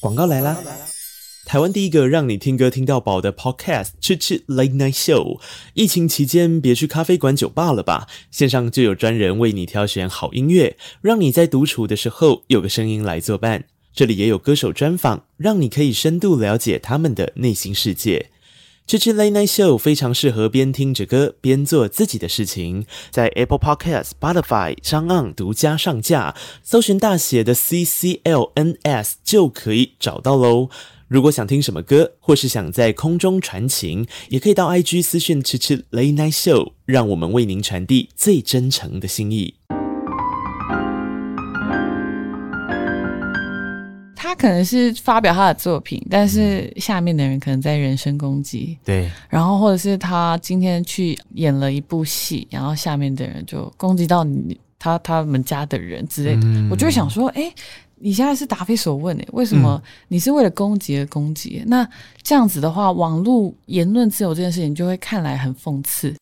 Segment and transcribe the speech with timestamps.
[0.00, 0.56] 广告来啦！
[1.44, 5.38] 台湾第一个让你听歌听到饱的 Podcast，吃吃 Late Night Show。
[5.74, 8.06] 疫情期间，别去咖啡馆、酒吧了吧？
[8.30, 13.64] 线上就有专人为你挑选好音乐，让你在独处的时候有个声音来作伴。
[13.92, 18.30] 这里也有歌手专访，让你可以深度了解他们的内心世界。
[18.90, 26.34] 这支 Late Night Show 非常适合边听着歌边做自己的事情，在 Apple Podcast、Spotify、Sound 独家上架，
[26.64, 30.70] 搜寻大写的 C C L N S 就可以找到喽。
[31.06, 39.54] 如果想听什么歌，或是想在空中传情，也可以到 IG 私讯吃吃 Late Night Show，让我们为您传递最真诚的心意。
[44.30, 48.78] 他可能是发表他的作品，但是下面的人可能在人身攻击。
[48.84, 56.42] 对，然后或者是他今天去演了一部戏，然后下面的人就攻击到你他他们家的人之类的。
[56.44, 57.52] 嗯、我就会想说，哎，
[57.96, 61.60] 你现在是答非所问诶，为什么你是为了攻击而攻击？
[61.64, 61.88] 嗯、那
[62.22, 66.14] 这样子的话，网络言论自由这件事情就会看来很讽刺。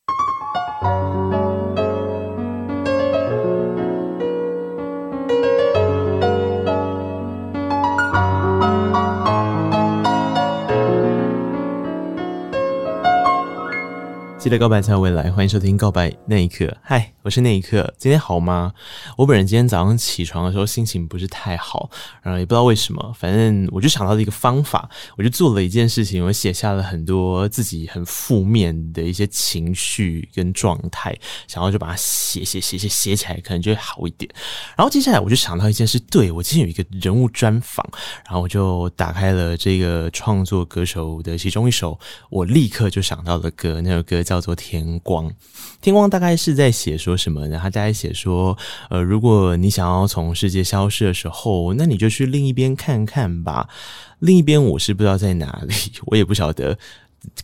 [14.38, 16.64] 记得告白才有未来，欢迎收听《告白那一刻》。
[16.80, 17.92] 嗨，我是那一刻。
[17.98, 18.72] 今天好吗？
[19.16, 21.90] 我本人今天早上起床的时候心情不是太好，
[22.22, 31.12] 然后也不知道为什么，反正我就想到了一个方法，我就做了一件事情，我写下了很多自己很负面的一些情绪跟状态，
[31.48, 34.30] 想要就把它写写写写写起来，可能就会好一点。
[34.76, 37.84] 然后接下来我就想到一件事，对，我今天有一个人物专访，
[38.24, 41.98] 然后我就打开了这个创作歌手的其中一首，
[42.30, 44.22] 我立刻就想到了歌，那首歌。
[44.28, 45.32] 叫做天光，
[45.80, 47.58] 天光大概是在写说什么呢？
[47.62, 48.54] 他大概写说，
[48.90, 53.70] 呃，如果你想要从世界消失的时候，那你就去另一边看看吧。
[54.18, 55.74] 另一边我是不知道在哪里，
[56.08, 56.76] 我也不晓得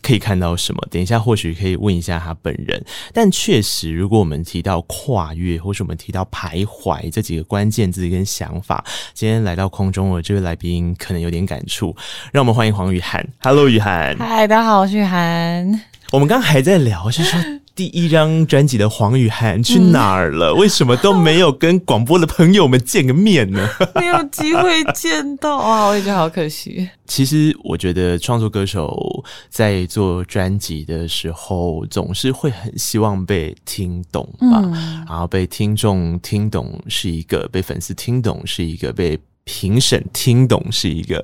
[0.03, 0.87] 可以看到什么。
[0.91, 2.85] 等一下或许可以问一下他本人。
[3.11, 8.85] 但确实，如果我们提到跨越，或是我们提到徘徊这几个关键字跟想法，
[9.15, 11.95] 今天来到空中的这位来宾可能有点感触。
[12.31, 13.27] 让我们欢迎黄雨涵。
[13.41, 14.15] Hello，雨涵。
[14.19, 15.94] 嗨，大家好，我是雨涵。
[16.11, 17.39] 我们刚刚还在聊，就是说
[17.75, 20.51] 第一张专辑的黄雨涵去哪儿了？
[20.53, 23.67] 嗯、为什么都没有跟广播的朋友们见个面呢？
[23.99, 26.89] 没有机会见到啊，我也觉得好可惜。
[27.05, 39.19] 其实我觉得创作歌手在做专辑的时候，总是会很希望被听懂吧，嗯、然后被听众听懂是一个，被粉丝听懂是一个，被。
[39.45, 41.19] 评审听懂是一个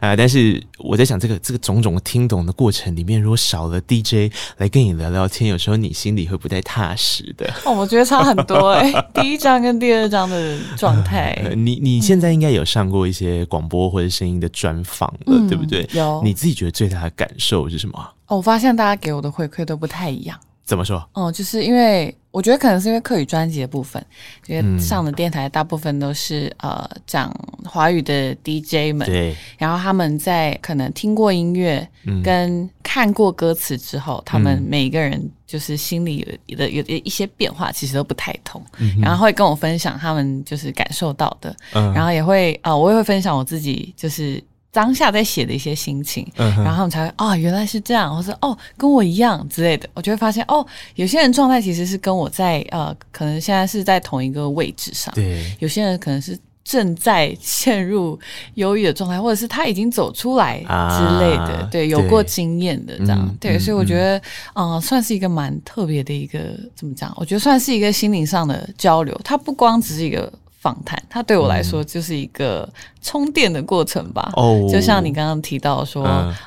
[0.00, 7.48] 啊、呃，但是我在想，这个这个种种听懂的过程里面，如果少了 DJ 来跟你聊聊天，有时候你心里会不太踏实的。
[7.64, 11.54] 哦，我觉得差很多哎、欸， 第一张跟第二张的状态、 呃。
[11.54, 15.88] 你你现在应该有上过一些广播或者声音的专访了，嗯、对不对？
[15.92, 16.20] 有。
[16.24, 17.98] 你自己觉得最大的感受是什么？
[18.26, 20.36] 哦，我发现大家给我的回馈都不太一样。
[20.70, 21.04] 怎么说？
[21.14, 24.00] 哦，就是因为我觉得可能是因为客语专辑的部分，
[24.46, 31.84] 因为上的电台大部分都是、嗯、呃讲华语的 DJ 们，对，然后他们在可能听过音乐
[32.22, 44.40] 跟看过歌词之后，嗯、他们每一个人就是心里有的有一些变化，其实都不太同，嗯、然后会跟我分享他们就是感受到的，嗯、然后也会啊、呃，我也会分享我自己就是。
[44.72, 50.64] 当下在写的一些心情，嗯、然后他们才会啊、哦，原来是这样，或者哦，跟我一样之类的，我就会发现哦，
[50.94, 58.16] 有些人状态其实是跟我在呃，可能现在是在同一个位置上，对，有些人可能是正在陷入
[58.54, 64.16] 忧郁的状态，或者是他已经走出来之类的，啊、对，有过经验的这样，对，嗯、对，所以我觉得
[64.54, 66.38] 嗯、呃，算是一个蛮特别的一个
[66.76, 67.12] 怎么讲？
[67.16, 70.32] 我觉得算是一个心灵上的交流，它不光只是一个。
[70.60, 72.68] 访谈，它对我来说就是一个
[73.00, 74.30] 充电的过程吧。
[74.36, 76.04] 哦，就像你刚刚提到说，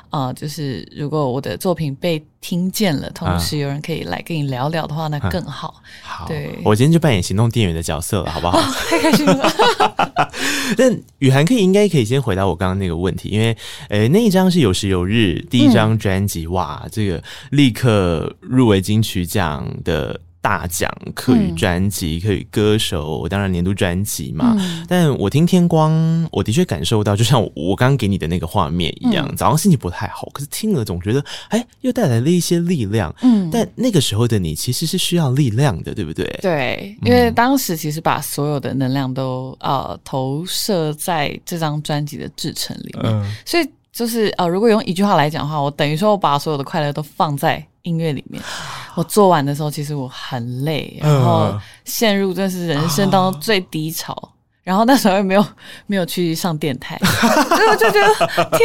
[0.08, 5.82] 啊、就是如果我的作品被听见了，同时有人可以来跟你聊聊的话，那更好。
[6.00, 8.56] 好，对，我今天就扮演行动电源的角色了，好不好？
[8.56, 9.52] 哦、 太开心了。
[10.78, 13.56] 但雨涵可以应该可以先回答我刚刚那个问题，因为
[13.88, 20.20] 呃，那一张是有时有日第一张专辑，嗯、哇，这个立刻入围金曲奖的。
[20.44, 24.54] 大奖客语专辑、客语歌手，当然年度专辑嘛。
[24.58, 33.14] 嗯、但我听天光，我的确感受到，就像我刚刚给你的那个画面一样，嗯、早上心情不太好，可是听了总觉得，哎，又带来了一些力量。
[33.22, 36.26] 嗯，但那个时候的你其实是需要力量的，对不对？
[36.42, 48.42] 对，因为当时其实把所有的能量都呃投射在这张专辑的制成里面，嗯、所以就是呃，如果用一句话来讲的话，我等于说我把所有的快乐都放在音乐里面。
[48.96, 54.16] 我做完的时候，其实我很累，然后陷入这是人生当中最低潮，
[54.62, 55.46] 然后那时候也没有
[55.86, 58.14] 没有去上电台，所以我就觉得
[58.50, 58.60] 天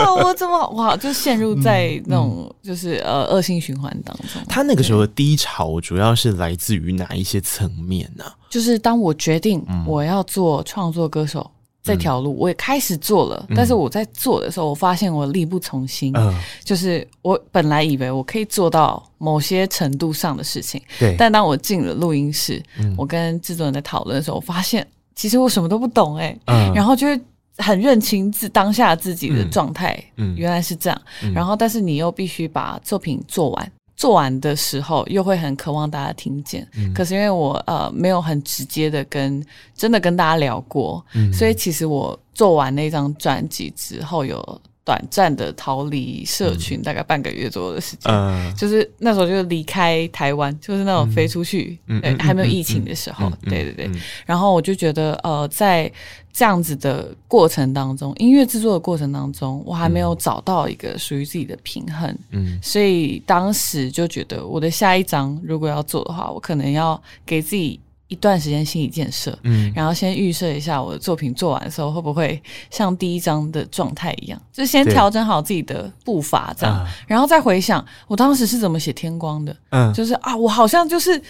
[0.00, 4.42] 哪， 我怎么哇，就陷入在那种就是呃恶性循环当中。
[4.48, 8.24] 他那个时候的低潮主要是来自于哪一些层面呢？
[8.50, 11.50] 就是当我决定我要做创作歌手
[11.84, 16.12] 这条路，我也开始做了，但是我在做的时候，我发现我力不从心。
[16.16, 16.34] 嗯。
[16.64, 22.60] 就是我本来以为我可以做到某些程度上的事情，对，但当我进了录音室，
[22.96, 24.84] 我跟制作人在讨论的时候，我发现。
[25.16, 27.20] 其实我什么都不懂哎、欸，嗯、然后就会
[27.58, 31.02] 很认清自当下自己的状态，嗯，原来是这样。
[31.22, 36.66] 嗯、然后，但是你又必须把作品做完，做完的时候又会很渴望大家听见。
[36.76, 39.44] 嗯、可是因为我呃没有很直接的跟
[39.74, 44.60] 真的跟大家聊过，嗯、所以其实我做完那张专辑之后有。
[44.84, 53.86] 短暂的逃离社群，大概半个月左右的时间，嗯、就是那时候就离开台湾，就是那种飞出去，嗯、对，还没有疫情的时候，嗯、对对对。
[53.86, 55.90] 嗯、然后我就觉得，呃，在
[56.32, 67.80] 这样子的过程当中，音乐制作的过程当中，我还没有找到一个属于自己的平衡，嗯，所以当时就觉得，我的下一张如果要做的话，我可能要给自己。
[68.14, 72.40] 一段时间心理建设，嗯，然后先预设一下我的作品做完的时候会不会
[72.70, 81.20] 像第一章的状态一样，就先调整好自己的步伐，这样，然后再回想我当时是怎么写《天光》的，嗯，就是啊，我好像就是。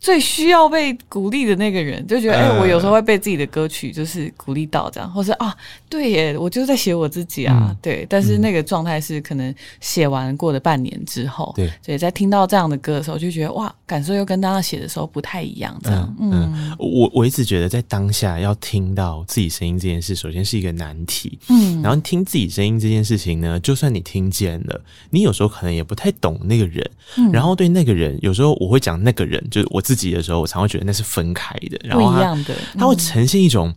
[0.00, 5.54] 最需要被鼓励的那个人，就觉得哎、欸，我有时候会被自己的歌曲就是鼓励到这样，或是啊，
[5.90, 8.06] 对耶，我就在写我自己啊，嗯、对。
[8.08, 15.78] 但是那个状态是可能写完过了半年之后，对，所以在听到这样的歌的时候，就觉得哇，感受又跟当时写的时候不太一样。
[15.84, 21.38] 这样，嗯，嗯我我一直觉得在当下要听到自己声音这件事，首先是一个难题。
[21.50, 24.80] 嗯，然后听自己声音这件事情呢，就算你听见了，
[25.10, 26.90] 你有时候可能也不太懂那个人。
[27.18, 29.82] 嗯，然后对那个人，有时候我会讲那个人，就是我。
[29.90, 32.36] 自己的时候，我常会觉得那是分开的，然后他，
[32.78, 33.74] 他会呈现一种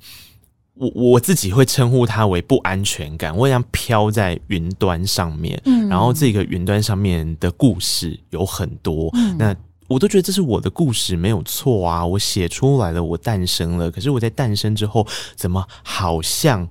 [0.76, 9.56] 我我自己会称呼它为不安全感，我像飘在云端上面，嗯，然后这个云端上面的故事有很多，嗯，那
[9.88, 16.70] 我都觉得这是我的故事没有错啊，我写出来了，我诞生了，可是我在诞生之后，怎么好像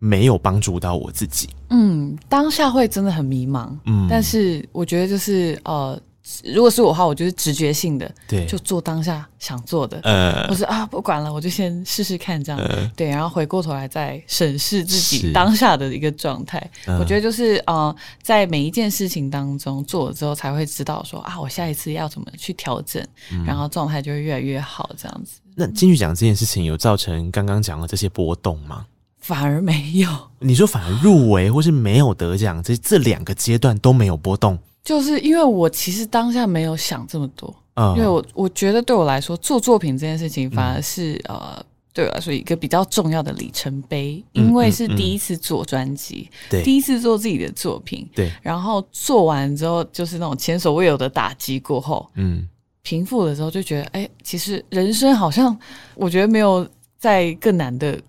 [0.00, 1.48] 没有帮助到我自己？
[1.68, 5.96] 嗯，当下会真的很迷茫，嗯，但是我觉得就是呃。
[6.44, 10.00] 如果是我的话，我就是直觉性的，对，就做当下想做的。
[10.02, 12.60] 呃，我说啊，不管了，我就先试试看这样。
[12.60, 16.70] 呃、对，然后回过头来再审视自己当下的一个状态。
[16.86, 23.02] 呃、我觉得就是呃，在每一件事情当中做了之后，才会知道说啊，我下一次要怎么去调整，
[23.32, 24.88] 嗯、然后状态就会越来越好。
[24.96, 25.40] 这样子。
[25.54, 28.86] 那金曲奖这件事情有造成刚刚讲的这些波动吗？
[29.18, 30.08] 反而没有。
[30.38, 34.58] 你说反而入围或是没有得奖，这这两个阶段都没有波动。
[34.82, 52.48] 就是因为我其实当下没有想这么多，嗯、因为我我觉得对我来说做作品这件事情反而是、嗯、呃对我来说一个比较重要的里程碑，嗯、因为是第一次做专辑，对、嗯，嗯、第一次做自己的作品，对，然后做完之后就是那种前所未有的打击过后，嗯，
[52.82, 55.54] 平复的时候就觉得哎，其实人生好像
[55.96, 56.66] 我觉得没有
[56.96, 58.00] 再更难的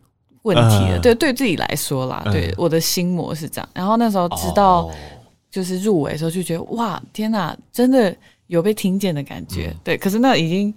[0.43, 4.89] 问题了，呃、对，对自己来说啦，呃、对，我的心魔是这样，然后那时候知道。
[5.51, 8.15] 哦就是入围的时候就觉得哇，天哪，真的
[8.47, 9.67] 有被听见的感觉。
[9.67, 10.73] 嗯、对，可是那已经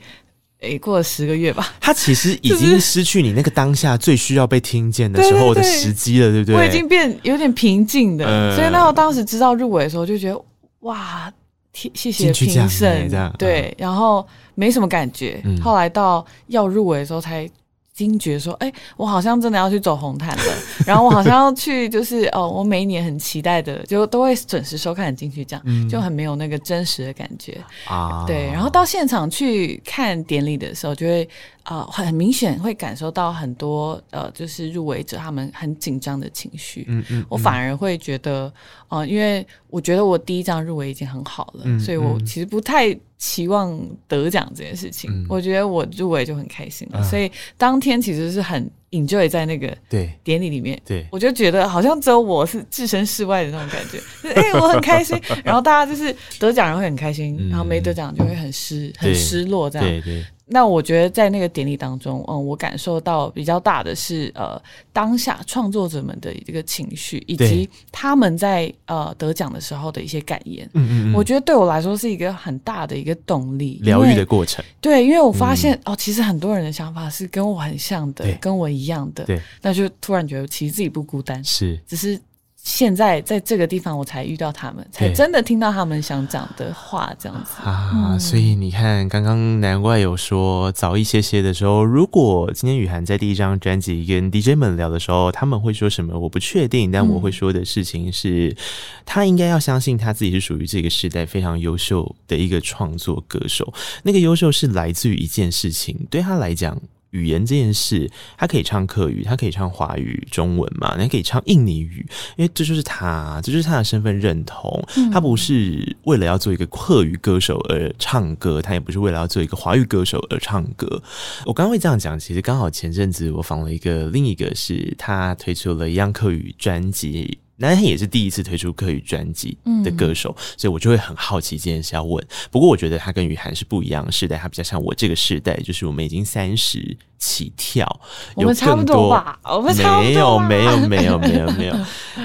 [0.59, 1.73] 诶、欸、过了十个月吧。
[1.81, 6.57] 他其实已经失去你那个当下最需要被听见的时候的时机了，对不对？
[6.57, 10.45] 我已经变有点平静的，呃、所以那时候当时知道入围的时候就觉得
[10.81, 11.33] 哇，
[11.73, 14.27] 谢谢评审，对，嗯、然后
[14.57, 15.41] 没什么感觉。
[15.45, 17.49] 嗯、后来到要入围的时候才。
[17.95, 20.43] 惊觉说：“哎、欸，我好像真的要去走红毯了。
[20.85, 28.25] 然后我好像要去，就是哦，我每一年很期待的，就都会准时收看金曲奖，嗯、就很没有那个真实的感觉啊。
[28.27, 31.29] 对，然后到现场去看典礼的时候，就会。”
[31.65, 36.85] 啊、呃，很明显会感受到很多呃，就是入围者他们很紧张的情绪。
[36.89, 38.53] 嗯嗯，嗯我反而会觉得，
[38.89, 45.11] 呃，因为我觉得我第一张入围已经很好了，嗯、所以我其实不太期望得奖这件事情。
[45.11, 50.81] 嗯、我觉得我入围就很开心了，嗯、所以当天其实是很 enjoy 在那个对典礼里面。
[50.85, 53.99] 对，我就觉得好像只有我是置身事外的那种感觉。
[54.35, 59.89] 哎、欸，我很开心，然后大家就是得奖人会很开心，嗯、然后没得奖就会很失很失落这样。
[59.89, 60.25] 对对。
[60.47, 64.61] 对那我觉得在那个典礼当中，嗯，我感受到比较大的是，呃，
[64.93, 70.69] 当下创作者们的一个情绪，以及他们在呃得奖的时候的一些感言。
[70.75, 74.63] 嗯嗯嗯，我觉得对我来说是一个很大的一个动力，疗愈的过程。
[74.81, 79.25] 对，因为我发现、嗯、哦，其实很多人的想法是跟我很像的，跟我一样的。
[79.25, 82.21] 对，那就突然觉得其实自己不孤单，是，只是。
[82.65, 87.93] 现在在这个地方，我才遇到他们，才真的听到他们想讲的话，这样子啊。
[87.95, 96.19] 嗯、所以你看，刚刚难怪有说早一些些的时候，如果今天雨涵在第一张专辑跟 DJ 们聊的时候，他们会说什么？
[96.19, 98.57] 我不确定，但我会说的事情是，嗯、
[99.05, 103.71] 他应该要相信他自己是属于这个时代非常优秀的一个创作歌手。
[104.03, 106.81] 那个优秀是来自于一件事情，对他来讲。
[107.15, 110.97] 语言这件事，他可以唱客语，他可以唱华语、中文嘛？
[110.99, 112.05] 你可以唱印尼语，
[112.37, 114.85] 因为这就是他，这就是他的身份认同。
[114.97, 121.03] 嗯、他不是为了要做一个客语歌手而唱歌，他也不是为了要做一个华语歌手而唱歌。
[121.47, 127.39] 我刚刚会这样讲，其实刚好前阵子我访了一个，另一个是他推出了一样客语专辑。
[127.57, 132.25] 那他也是第一次推出客语专辑的歌手，嗯、所以我就会很好奇这件事要问。
[132.51, 138.01] 不过我觉得他跟雨涵是不一样的世代，他比较像我这个世代，就是我们已经三十起跳，
[138.35, 139.39] 我们差不多吧？
[139.45, 140.49] 我们差不多吧？
[140.49, 141.77] 没有，没有，没有，没有，没有。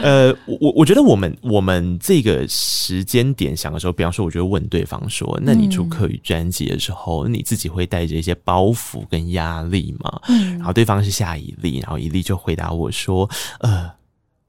[0.01, 13.29] 呃，我我觉得我们我们这个时间点想的时候，比方说，我就会问对方说：“那你出客语专辑的时候，嗯、你自己会带着一些包袱跟压力吗？”嗯、然后对方是夏以利，然后以利就回答我说
[13.61, 13.91] ：“呃。”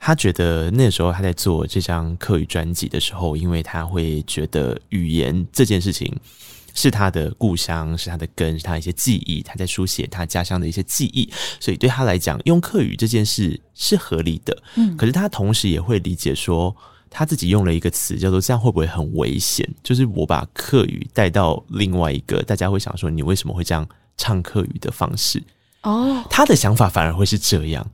[0.03, 6.11] 他觉得那时候他在做这张课语专辑的时候，因为他会觉得语言这件事情
[6.75, 11.31] 是他的故乡，是他的根，是他一些记忆，他在书写他家乡的一些记忆，
[11.61, 14.63] 所以对他来讲，用课语这件事是合理的。
[14.77, 16.75] 嗯，可是他同时也会理解说，
[17.11, 25.43] 他自己用了一个词叫做“这样会不会很危险？”就是我把课语带到另外一个，大家会想说，你为什么会这样唱课语的方式？
[25.83, 27.87] 哦，他的想法反而会是这样。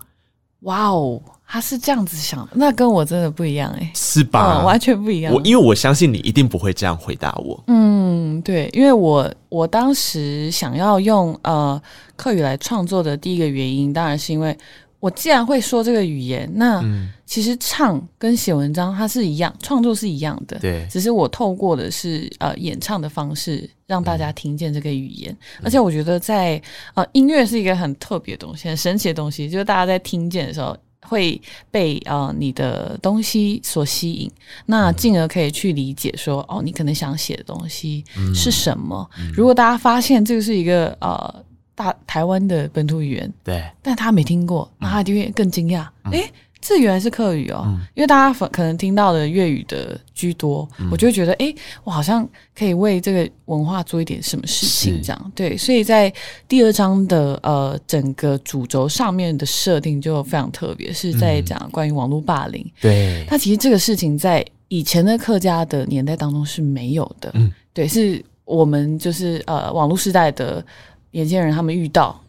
[0.60, 1.20] 哇哦！
[1.48, 4.60] 他是这样子想的，那跟我真的不一样哎，是吧？
[4.60, 5.32] 嗯，完全不一样。
[5.32, 7.62] 我因为我相信你一定不会这样回答我。
[7.68, 11.80] 嗯，对，因为我我当时想要用呃
[12.16, 14.58] 客语来创作的第一个原因，当然是因为
[14.98, 16.82] 我既然会说这个语言，那
[17.24, 20.58] 其实唱跟写文章它是一样，创作是一样的。
[20.58, 26.60] 对，只是我透过的是呃演唱的方式让大家听见这个语言，嗯，而且我觉得在
[26.94, 30.76] 呃音乐是一个很特别的东西，很神奇的东西，就是大家在听见的时候。
[31.08, 34.30] 会被呃你的东西所吸引，
[34.66, 39.08] 那进而可以去理解说，哦，你可能想写的东西是什么。
[39.34, 41.44] 如果大家发现这个是一个呃
[41.74, 46.12] 大台湾的本土语言，对，但他没听过，那他就会更惊讶，哎、嗯。
[46.12, 55.22] 诶这原来是客语哦，嗯、因为大家可能听到的粤语的居多，嗯、我就会觉得，哎，我好像可以为这个文化做一点什么事情，这样。
[55.26, 55.56] 是对。
[55.56, 56.12] 所以在
[56.48, 62.64] 第二章的呃整个主轴上面的设定就非常特别，是在讲关于网络霸凌。
[62.80, 70.64] 对、嗯，那其实这个事情在以前的客家的年代当中是没有的，嗯，对，是我们就是呃网络时代的
[71.12, 72.20] 年轻人他们遇到，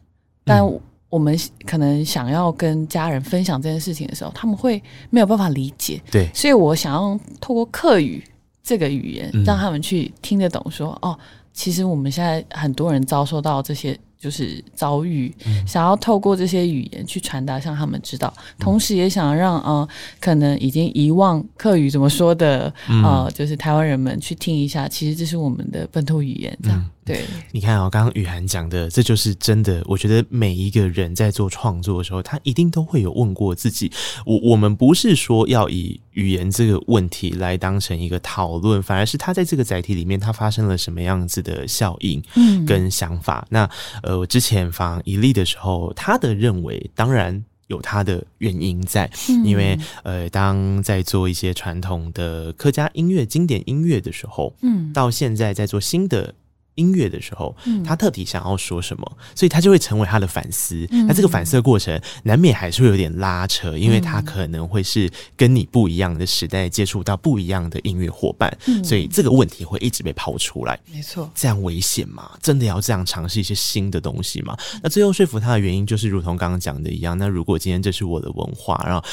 [0.43, 0.61] 但。
[1.07, 6.01] 嗯我们可能想要跟家人分享这件事情的时候，他们会没有办法理解。
[6.11, 8.23] 对，所以我想要透过客语
[8.61, 11.19] 这个语言，让他们去听得懂说，说、嗯、哦，
[11.53, 13.97] 其实我们现在很多人遭受到这些。
[14.19, 15.31] 就是遭遇，
[15.67, 19.87] 想要透过这些语言去传达，让他们知道，同时也想让呃，
[20.19, 27.25] 可能已经遗忘客语怎么说的，呃，就是台湾人们去听一下，其实这是我们的本土语言，这样对。
[27.51, 29.81] 你看哦，刚刚雨涵讲的，这就是真的。
[29.85, 33.91] 我觉得每一个人在做创作的时候，他一定都会有问过自己。
[34.25, 43.39] 我我们不是说要以语言这个问题来当成一个讨论，反而是他在这个载体里面，他发生了什么样子的效应，嗯，跟想法。
[43.43, 43.69] 嗯、那
[44.03, 56.33] 呃，我之前访一例的时候，他的认为当然有他的原因在，嗯、因为呃，当在做一些传统的客家音乐、经典音乐的时候，嗯，到现在在做新的。
[56.77, 57.55] 音乐的时候，
[57.85, 60.87] 他特地想要说什么，嗯、所以他就会成为他的反思。
[60.91, 70.79] 嗯、那这个反思的过程难免还是会有点拉扯，因为他可能会是跟你不一样的时代接触到不一样的音乐伙伴，嗯、所以这个问题会一直被抛出来。
[70.91, 72.31] 没错，这样危险吗？
[72.41, 74.55] 真的要这样尝试一些新的东西吗？
[74.81, 77.17] 那最后说服他的原因就是，如同刚刚讲的一样。
[77.17, 79.03] 那如果今天这是我的文化，然后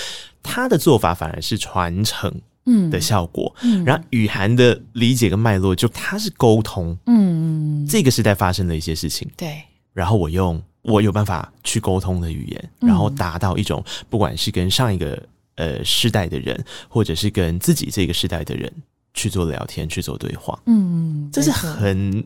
[0.42, 2.30] 他的做法反而是传承。
[2.66, 2.90] 嗯。
[2.90, 15.23] 的效果，嗯，然后雨涵的理解跟脉络，就它是沟通，嗯，这个时代发生的一些事情，对，然后我用我有办法去沟通的语言，然后达到一种不管是跟上一个
[15.56, 18.73] 呃世代的人，或者是跟自己这个时代的人
[19.12, 22.25] 去做聊天，去做对话，嗯，这是很。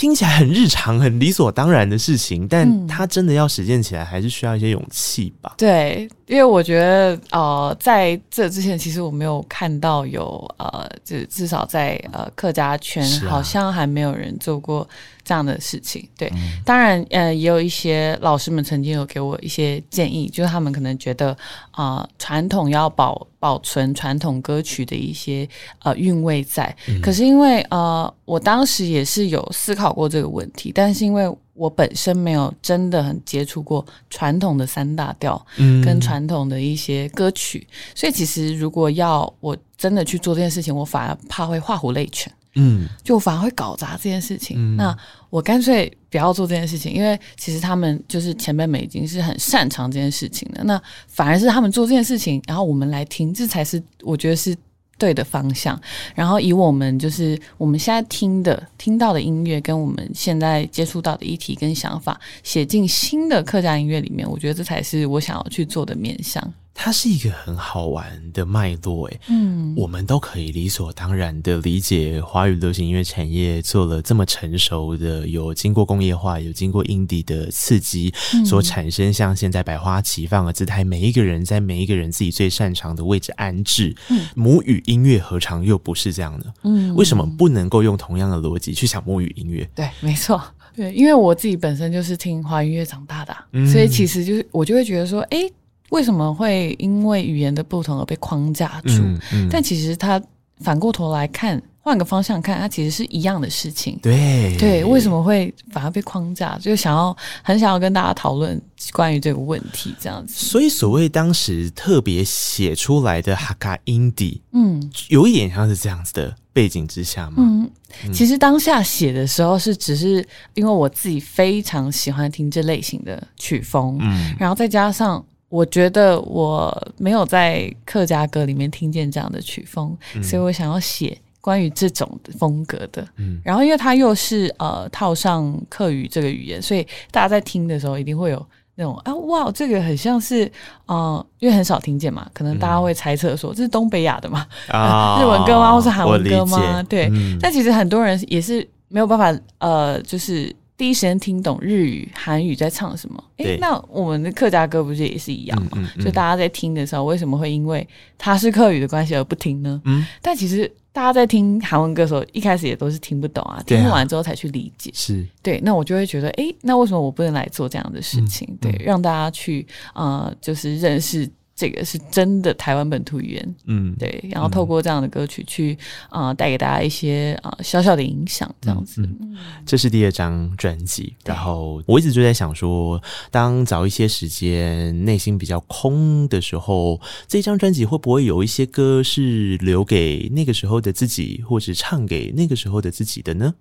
[0.00, 5.52] 听起来很日常、很理所当然的事情，但他真的要实践起来，还是需要一些勇气吧？
[5.58, 14.88] 对，因为我觉得，呃，在这之前，其实我没有看到有，呃，至至少在呃客家圈，好像还没有人做过
[15.30, 16.04] 这样的事情。
[16.18, 21.36] 对，嗯、当然，呃，也有一些老师们曾经有给我一些建议，就是他们可能觉得
[21.70, 25.48] 啊，传、呃、统要保保存传统歌曲的一些
[25.84, 26.76] 呃韵味在。
[26.88, 44.56] 嗯、可是因为呃，我当时也是有思考过这个问题，但是因为我本身没有真的很接触过传统的三大调，嗯，跟传统的一些歌曲，嗯、所以其实如果要我真的去做这件事情，我反而怕会画虎类犬，嗯，就反而会搞砸这件事情。
[44.58, 44.96] 嗯、那
[45.28, 54.56] 我干脆不要做这件事情，因为其实他们就是前辈们已经是很擅长这件事情的，那反而是他们做这件事情，然后我们来听，这才是我觉得是。
[54.98, 55.80] 对的方向，
[56.14, 66.52] 然后以我们就是我们现在听的、听到的音乐，跟我们现在接触到的议题跟想法，写进新的客家音乐里面，我觉得这才是我想要去做的面向。
[66.72, 78.12] 它是一个很好玩的脉络，诶，嗯，我们都可以理所当然的理解华语流行音乐产业做了这么成熟的，有经过工业化，有经过 indie 的刺激，
[78.46, 83.94] 所产生像现在百花齐放的姿态，每一个人在每一个人自己最擅长的位置安置。
[84.08, 86.54] 嗯，母语音乐何尝又不是这样的？
[86.62, 89.68] 嗯，为什么不能够用同样的逻辑去想母语音乐？
[89.74, 90.42] 对，没错，
[90.74, 93.36] 对，因为我自己本身就是听华语音乐长大的，
[93.70, 95.50] 所以其实就是我就会觉得说，哎。
[95.90, 99.02] 为什么会因为语言的不同而被框架住？
[99.02, 100.20] 嗯嗯、但其实他
[100.58, 103.98] 反过头来看，换个方向看，它其实是一样的事情。
[104.02, 106.58] 对对，为什么会反而被框架？
[106.58, 108.60] 就想要很想要跟大家讨论
[108.92, 110.34] 关于这个问题，这样子。
[110.34, 117.36] 所以，所谓当时特别写出来的哈卡 indie，嗯，有一点像是这样子的背景之下嘛。
[117.38, 117.70] 嗯，
[118.12, 125.24] 其实当下写的时候是只是因为我自己非常喜欢听这类型的曲风，嗯，然后再加上。
[125.50, 133.04] 我觉得我没有在客家歌里面听见这样的曲风，嗯、所以我想要写关于这种风格的。
[133.16, 140.50] 嗯，然后因为它又是呃套上客语这个语言，所以大家在听的时候一定会有那种啊哇，这个很像是
[140.86, 146.80] 呃，因为很少听见嘛，可能大家会猜测说、嗯、这是东北亚的嘛，啊、 日文歌吗，或是韩文歌吗？
[146.84, 150.54] 对，嗯、但其实很多人也是没有办法呃，就是。
[150.80, 153.22] 第一时间听懂日语、韩语在唱什么？
[153.36, 155.72] 诶对，那我们的客家歌不是也是一样吗？
[155.76, 159.78] 嗯嗯嗯、所以大家在听的时候，为什么会因为它是客语的关系而不听呢？
[159.84, 164.90] 嗯，但其实大家在听韩文歌的时候，一开始也都是听不懂啊，听完之后才去理解。
[164.94, 168.48] 是对，那我就会觉得，诶，那为什么我不能来做这样的事情？
[168.50, 171.30] 嗯、对，让大家去呃，就是认识。
[171.60, 175.76] 这个是真的台湾本土语言，嗯，对，然后透过这样的歌曲去
[176.08, 179.02] 啊、呃，带给大家一些啊、呃、小小的影响，这样子。
[179.02, 182.98] 嗯、这是第二张专辑，然后我一直就在想说，
[183.30, 193.54] 当找一些时间内心比较空的时候，这张专辑会不会有一些歌是留给那个时候的自己，或者唱给那个时候的自己的呢？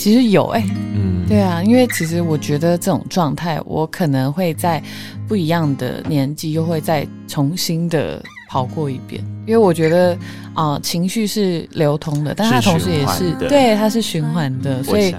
[0.00, 4.82] 其实有哎、欸，嗯，对啊，因为其实我觉得这种状态，我可能会在
[5.28, 10.14] 不一样的年纪又会再重新的跑过一遍，因为我觉得
[10.54, 15.12] 啊、呃，情绪是流通的，但它同时也是，是对，它是循环的，所以。
[15.12, 15.18] 我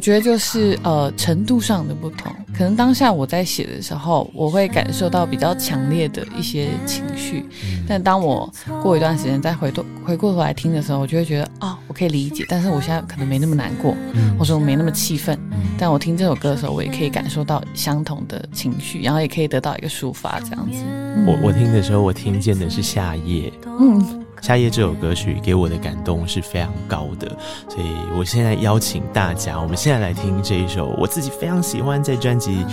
[0.00, 7.44] 觉得就是呃程度上的不同，可能当下我在写的时候，我会感受到比较强烈的一些情绪，
[7.86, 8.50] 但当我
[8.82, 13.94] 过一段时间再回头回过头来听的时候，我就会觉得啊，我可以理解，但是我现在可能没那么难过，
[14.38, 15.38] 或者我没那么气愤，
[15.78, 20.78] 但我听这首歌的时候，我也可以感受到相同的情绪，然后也可以得到一个抒发，这样子。
[21.26, 24.21] 我我听的时候，我听见的是夏夜，嗯。
[24.42, 27.28] 夏夜这首歌曲给我的感动是非常高的，
[27.68, 27.86] 所以
[28.18, 32.66] 我现在邀请大家，我们现在来听这一首我自己非常喜欢在专辑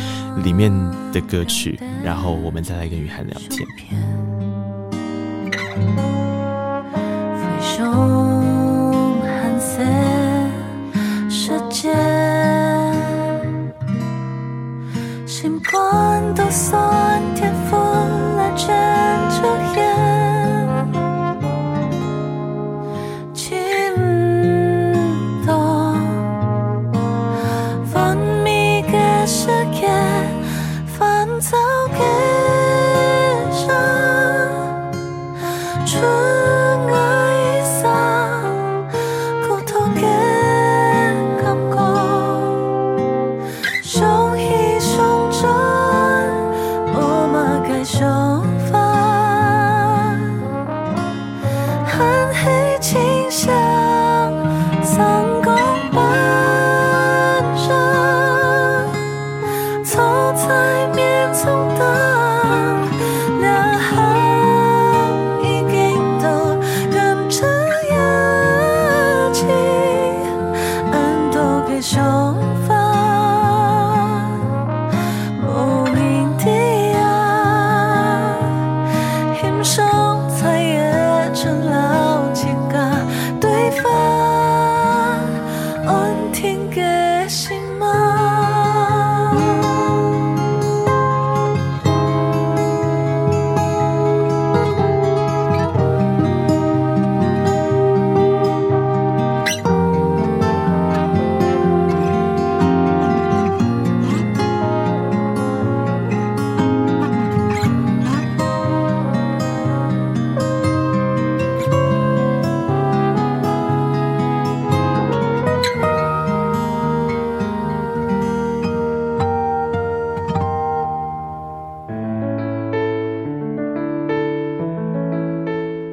[0.43, 0.71] 里面
[1.13, 4.28] 的歌曲，然后我们再来跟雨涵聊天。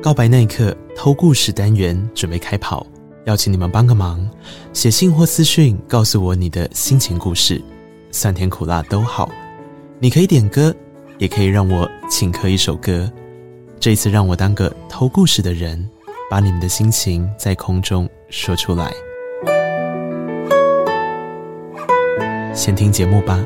[0.07, 2.87] 告白那一刻，偷故事单元准备开跑，
[3.25, 4.25] 邀请你们帮个忙，
[4.73, 7.61] 写信或私讯告诉我你的心情故事，
[8.13, 9.29] 酸甜苦辣都好。
[9.99, 10.73] 你可以点歌，
[11.19, 13.11] 也可以让我请客一首歌。
[13.81, 15.91] 这一次让我当个偷故事的人，
[16.31, 18.93] 把你们的心情在空中说出来。
[22.55, 23.45] 先听节目吧。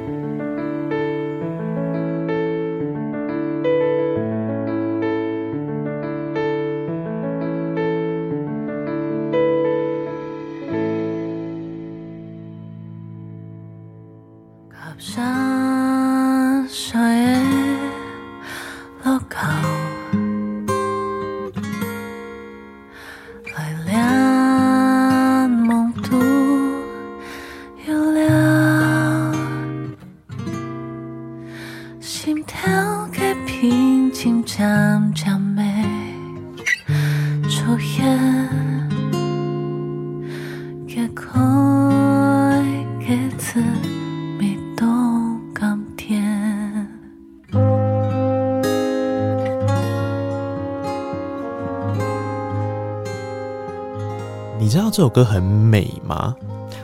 [55.10, 56.34] 歌很美吗？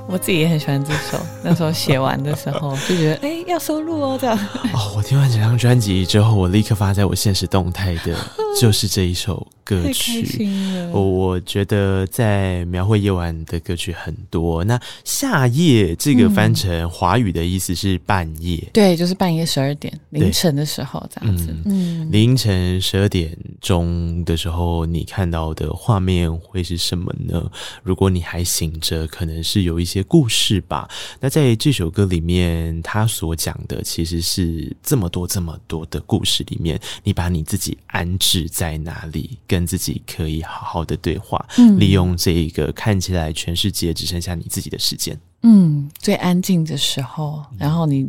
[0.09, 1.19] 我自己也很喜欢这首。
[1.43, 4.37] 那时候写完的时候就觉得，哎、欸，要收录哦，这样。
[4.73, 8.17] 哦，我听完这张专辑之后，我立刻发在我现实动态的，
[8.61, 10.49] 就是这一首歌曲。
[10.93, 14.62] 我我觉得在描绘夜晚的歌曲很多。
[14.62, 21.53] 那夏夜这个翻成华语的意思是半夜，嗯、对，就是半夜十二点凌晨的时候这样子。
[22.11, 23.37] 凌晨十二点
[23.67, 27.51] 钟的时候，你看到的画面会是什么呢？
[27.83, 30.89] 如果你还醒着，可能是有一些故事吧。
[31.19, 48.09] 那在这首歌里面，他所讲的其实是这么多、这么多的故事里面，你把你自己安置在哪里，跟自己可以好好的对话，嗯、利用这一个看起来全世界只剩下你自己的时间，嗯，最安静的时候，然后你。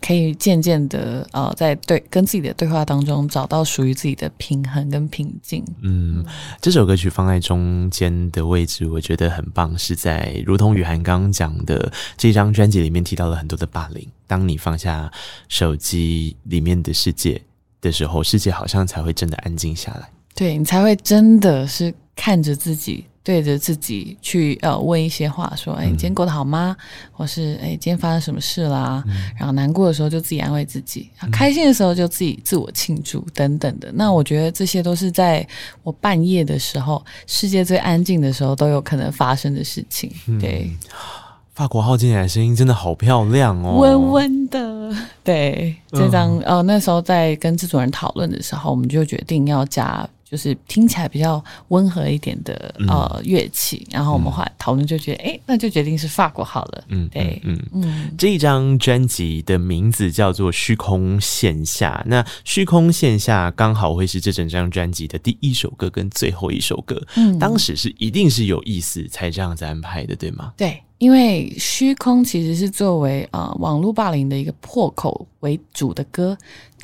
[0.00, 5.64] 可以渐渐的呃，在对跟自己的对话当中找到属于自己的平衡跟平静。
[5.82, 6.24] 嗯，
[6.60, 14.06] 这首歌曲放在中间的位置，我觉得很棒，是在如同雨涵刚刚讲的这张专辑里面提到了很多的霸凌。
[14.26, 15.10] 当你放下
[15.48, 17.40] 手机里面的世界
[17.80, 20.08] 的时候，世界好像才会真的安静下来。
[20.34, 23.06] 对，你才会真的是看着自己。
[23.26, 26.76] 对着自己去呃问一些话，说：“哎，你今天过得好吗？”
[27.10, 29.02] 或是“哎，今天发生什么事啦？”
[29.36, 33.90] 然后难过的时候就自己安慰自己，开心的时候就自己自我庆祝等等的。
[33.94, 35.44] 那我觉得这些都是在
[35.82, 40.08] 我半夜的时候，世界最安静的时候都有可能发生的事情。
[40.40, 40.70] 对，
[41.52, 44.94] 法国号进来的声音真的好漂亮哦，温温的。
[45.24, 50.08] 对，这张呃那时候在跟制作人讨论的时候，我们就决定要加。
[50.28, 56.84] 就是听起来比较温和一点的呃乐器，然后我们后来讨论就觉得，哎、嗯，那就决定是法国好了。
[56.88, 57.82] 嗯，对，嗯嗯。
[57.84, 67.00] 嗯这一张专辑的名字叫做《虚空线下》，那《虚空线下》刚好会是这整张专辑的第一首歌跟最后一首歌。
[67.14, 70.52] 嗯，当时是一定是有意思才这样子安排的，对吗？
[70.56, 70.82] 对。
[70.98, 76.34] 因为虚空其实是作为呃网络霸凌的一个破口为主的歌，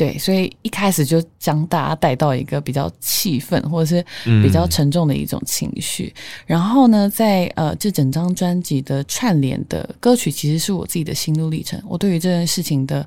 [0.02, 4.04] 对，所以一开始就将大家带到一个比较气愤或者是
[4.42, 6.12] 比较沉重的一种情绪。
[6.16, 11.80] 嗯、然后呢，在呃这整张专辑的串联的歌曲，其实是我自己的心路历程。
[11.86, 13.06] 我对于这件事情的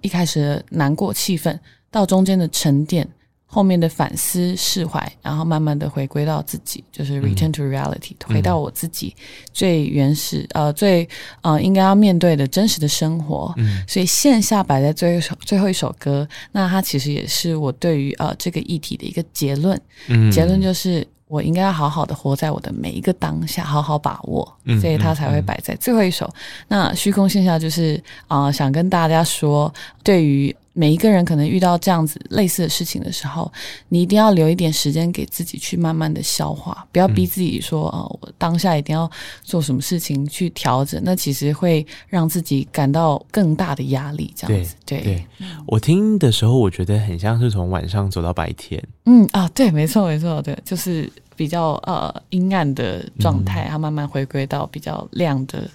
[0.00, 3.06] 一开始的难过、气愤，到中间的沉淀。
[3.54, 9.14] 后面的反思释怀，然后慢慢的回归到自己，就是 return to reality，、嗯、回到我自己
[9.52, 11.06] 最原始呃最
[11.42, 13.52] 呃应该要面对的真实的生活。
[13.58, 19.78] 嗯，所以线下摆在最后一首最后一首歌，那它其实也是我对于呃这个议题的一个结论。
[20.08, 24.50] 嗯，结论就是我应该要好好的活在我的每一个当下，好好把握。
[24.64, 26.26] 嗯，所以它才会摆在最后一首。
[26.68, 29.70] 那虚空线下就是啊、呃，想跟大家说，
[30.02, 30.56] 对于。
[30.74, 33.50] 每一个人可能遇到这样子类似的事情的时候，
[33.88, 39.10] 你一定要留一点时间给自己去慢慢的消化，不要逼自己说啊、嗯哦，我当下一定要
[39.42, 44.32] 做什么事情去调整，那其实会让自己感到更大的压力。
[44.34, 45.26] 这样子，对，对
[45.66, 48.82] 我听的时候，我觉得很像是从晚上走到白天。
[49.04, 55.68] 嗯啊，对，没错没错，对，就是比较呃阴暗的状态，它、嗯、慢慢回归到比较亮的。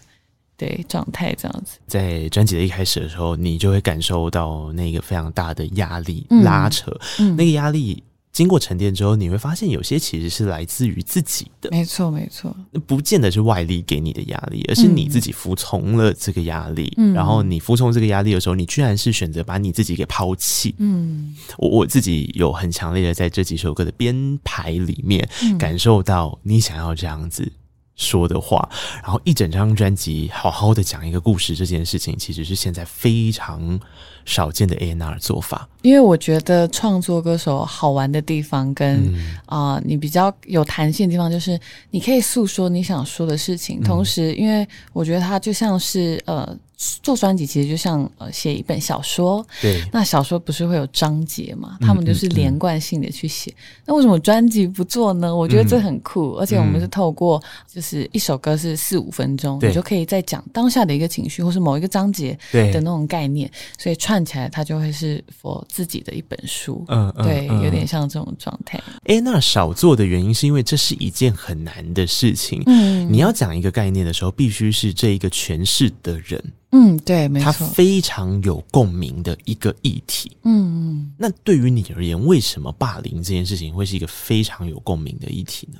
[0.57, 11.69] 对，状态这样子，在专辑的一开始的时候，你就会感受到那个非常大的压力拉扯，嗯嗯、那个压力经过沉淀之后，你会发现有些其实是来自于自己的。
[11.71, 16.91] 没错，没错，不见得是外力给你的压力，而是你自己服从了这个压力。
[16.97, 20.73] 嗯，然后你服从这个压力的时候，你居然是选择把你自己给抛弃。
[20.77, 27.51] 嗯，我我自己有很强烈的在这几首歌的编排里面感受到你想要这样子。
[27.97, 28.69] 说的话，
[29.03, 33.79] 然后一整张专辑好好的讲一个故事，这件事情其实是现在非常
[34.27, 35.67] 少见的 A&R 做法。
[35.81, 39.11] 因为我觉得创作歌手好玩的地方跟，
[39.45, 41.59] 啊、呃、你比较有弹性的地方，就是
[41.89, 46.55] 你可以诉说你想说的事情，嗯、同时，因为我觉得它就像是呃。
[47.01, 51.75] 做专辑其实就像呃写一本小说，对，那小说不是会有章节嘛？
[51.81, 53.49] 他们就是连贯性的去写。
[53.49, 55.35] 嗯嗯嗯、那为什么专辑不做呢？
[55.35, 66.83] 我觉得这很酷，嗯、而且我们是透过就是一首歌是四五分钟，对你就可以在讲当下的一个情绪，或是某一个章节的那种概念，所以串起来它就会是 for 自己的一本书。
[66.87, 68.81] 嗯，嗯对，有点像这种状态。
[69.05, 72.61] 哎，那少做的原因是因为这是一件很难的事情。
[72.65, 76.43] 嗯，你要讲一个概念的时候，必须是这一个诠释的人。
[76.71, 80.35] 嗯，对，没错，他非常有共鸣的一个议题。
[80.43, 85.79] 嗯嗯，那对于你而言，为什么霸凌这件事情会是一个非常有共鸣的议题呢？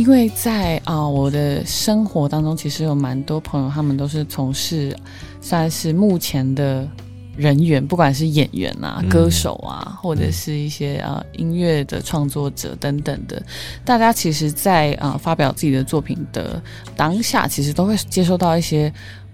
[0.00, 4.96] 因为在啊、呃，我的生活当中，其实有蛮多朋友，他们都是从事
[5.42, 6.88] 算是目前的
[7.36, 13.42] 人员，不管是演员啊、歌手啊，或者是一些啊、呃、音乐的创作者等等的。
[13.84, 16.62] 大家其实在，在、呃、啊发表自己的作品的
[16.96, 18.90] 当下，其实都会接收到一些。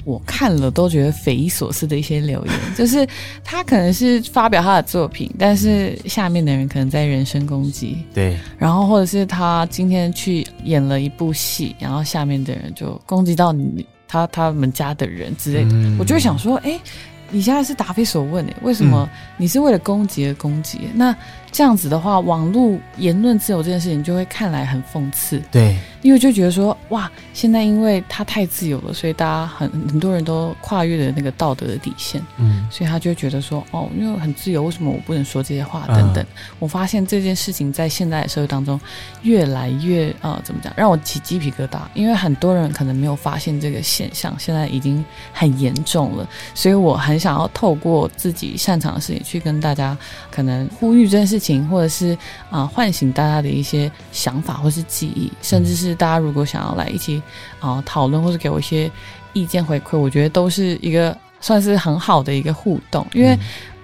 [0.06, 3.04] 我看了都觉得匪夷所思的一些留言， 就是
[3.42, 16.78] 他可能是发表他的作品，但是下面的人可能在人身攻击，对，然后或者是他今天去演了一部戏，然后下面的人就攻击到你他他们家的人之类的，嗯、我就会想说，哎，
[17.32, 20.78] 你现在是答非所问诶，为什么你是为了攻击而攻击？
[20.84, 21.16] 嗯、那
[21.50, 25.76] 这样子的话，网络言论自由这件事情就会看来很讽刺，对。
[26.06, 35.84] 因为就觉得说，哇，现在因为他太自由了，所以大家很很多人都跨越了那个道德的底线，嗯，所以他就觉得说，哦，因为很自由，为什么我不能说这些话？
[35.88, 36.22] 等等。
[36.22, 36.26] 嗯、
[36.60, 38.80] 我发现这件事情在现在的社会当中
[39.22, 41.80] 越来越呃，怎么讲，让我起鸡皮疙瘩。
[41.92, 46.28] 因为很多人可能没有发现这个现象，现在已经很严重了。
[46.54, 49.98] 所以我很想要透过自己擅长的事情去跟大家
[50.30, 52.14] 可能呼吁这件事情，或者是
[52.48, 55.95] 啊、呃，唤醒大家的一些想法或是记忆，甚至是。
[55.96, 57.20] 大家如果想要来一起
[57.58, 58.90] 啊讨论，或者给我一些
[59.32, 63.36] 意见回馈，我觉得都是一个算是很好的一个互动，因为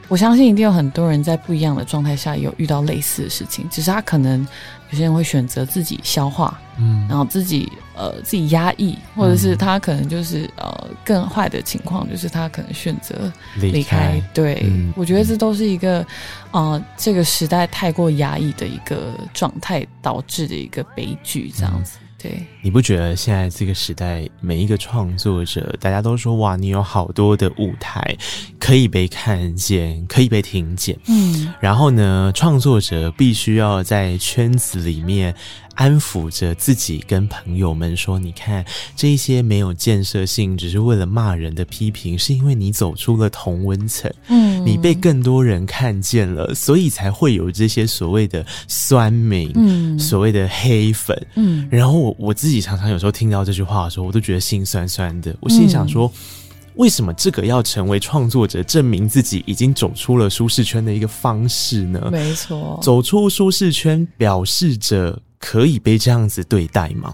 [0.09, 4.47] 我相信一定有很多人在不一样的状态下有遇到类似的事情，只是他可能
[4.91, 14.23] 有些人会选择自己消化，嗯，然后自己呃自己压抑，或者是他可能就是呃更坏的情况，就是他可能选择离开。
[14.35, 16.05] 对，嗯，我觉得这都是一个
[16.51, 21.97] 呃这个时代太过压抑的一个状态导致的一个悲剧，这样子。
[22.61, 28.17] 你不觉得现在这个时代，每一个创作者，大家都说哇，你有好多的舞台
[28.63, 30.97] 可以被看见，可以被听见。
[31.09, 35.35] 嗯，然后呢，创作者必须要在圈子里面。
[35.75, 38.63] 安抚着自己，跟朋友们说：“你看，
[38.95, 51.67] 这一些没有建设性，只是为了骂人的批评，是因为你走出了同温层，嗯，你被更多人看见了，所以才会有这些所谓的酸民，嗯，所谓的黑粉，嗯。
[51.71, 55.35] 然后我我自己常常有时候听到这句话的时候，我都觉得心酸酸的。
[55.41, 56.13] 我心里想说，
[56.75, 62.09] 为什么这个要成为创作者证明自己已经走出了舒适圈的一个方式呢？
[62.11, 67.13] 没错，走出舒适圈表示着。”可以被这样子对待吗？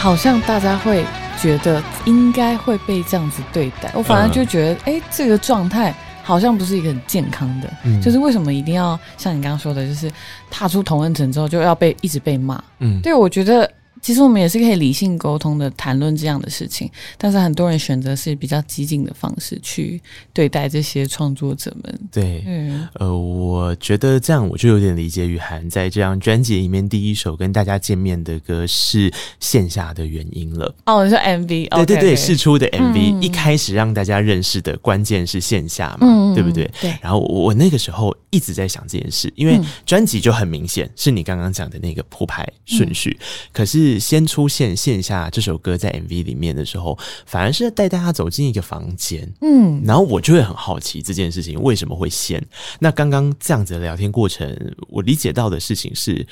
[0.00, 1.04] 好像大家会
[1.38, 5.94] 觉得应该会被这样子对待，我反而就觉得，哎、嗯，这个状态。
[6.22, 7.68] 好像不是一个很健康的。
[7.82, 10.08] 嗯，就是为什么一定要像你刚刚说的，就是
[10.48, 12.62] 踏出同恩城之后就要被一直被骂？
[12.78, 13.68] 嗯，对，我觉得。
[14.02, 20.00] 其实我们也是可以理性沟通的，谈论这样的事情，但是很多人选择是比较激进的方式去
[20.32, 22.00] 对待这些创作者们。
[22.10, 30.74] 对，嗯，呃，我觉得这样我就有点理解雨涵在这张专辑里面第一首跟大家见面的歌是线下的原因了。
[30.86, 36.70] 哦，你说 MV，对对对，试出的 MV，嗯，一开始让大家认识的关键是线下嘛，嗯，对不对？
[36.80, 36.94] 对。
[37.02, 43.89] 然后我我那个时候一直在想这件事，因为专辑就很明显是你刚刚讲的那个铺排顺序，嗯，可是。
[43.98, 52.44] 先出现线下这首歌在 MV 里面的时候，反而是带大家走进一个房间，嗯，然后我就会很好奇这件事情为什么会现。
[52.78, 54.54] 那刚刚这样子的聊天过程，
[54.88, 56.26] 我理解到的事情是，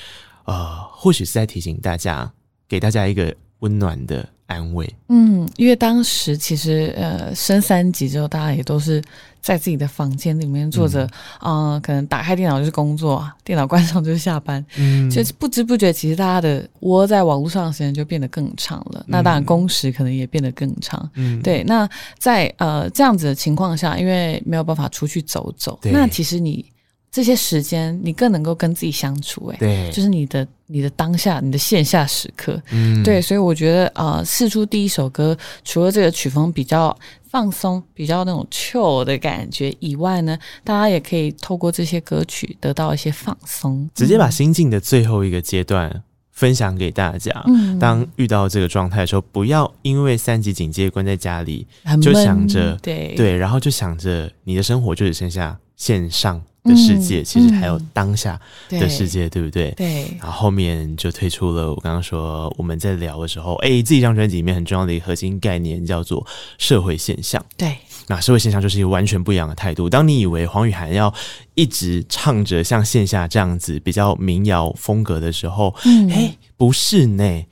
[0.45, 2.31] 呃，或许是在提醒大家，
[2.67, 4.27] 给大家一个温暖的。
[4.49, 9.01] 安慰，嗯，因为当时其实呃升三级之后，大家也都是
[9.41, 11.03] 在自己的房间里面坐着，
[11.39, 11.73] 啊、嗯。
[11.73, 18.99] 呃，可能打开电脑就是工作，电脑关上就是下班，嗯，就是不知不觉，其实大家的窝在网络上的时间就变得更长了。
[19.01, 21.63] 嗯、那当然工时可能也变得更长，嗯，对。
[21.63, 26.65] 那在呃这样子的情况下，因为没有办法出去走走，那其实你。
[27.11, 36.95] 这些时间，你更能够跟自己相处，欸，哎，对，就是你的你的当下，你的线下时刻，嗯，对，所以我觉得，呃，试出第一首歌，除了这个曲风比较
[37.27, 47.43] 放松，比较那种 chill 的感觉以外呢，大家也可以透过这些歌曲得到一些放松，直接把心境的最后一个阶段分享给大家。
[47.47, 51.65] 嗯，当遇到这个状态的时候，不要因为三级警戒关在家里，
[51.99, 56.39] 就想着，对对，然后就想着你的生活就只剩下线上。
[56.69, 59.71] 的世界其实还有当下的世界，嗯、对，不对？
[59.71, 60.17] 对。
[60.19, 66.25] 然后后面就推出了我刚刚说我们在聊的时候，哎，这一张专辑里面很重要的一个核心概念叫做
[66.57, 67.43] 社会现象。
[67.57, 67.75] 对。
[68.07, 69.87] 那社会现象就是一个完全不一样的态度。
[69.87, 71.13] 当你以为黄雨涵要
[71.53, 77.43] 一直唱着像线下这样子比较民谣风格的时候，嗯，哎，不是呢。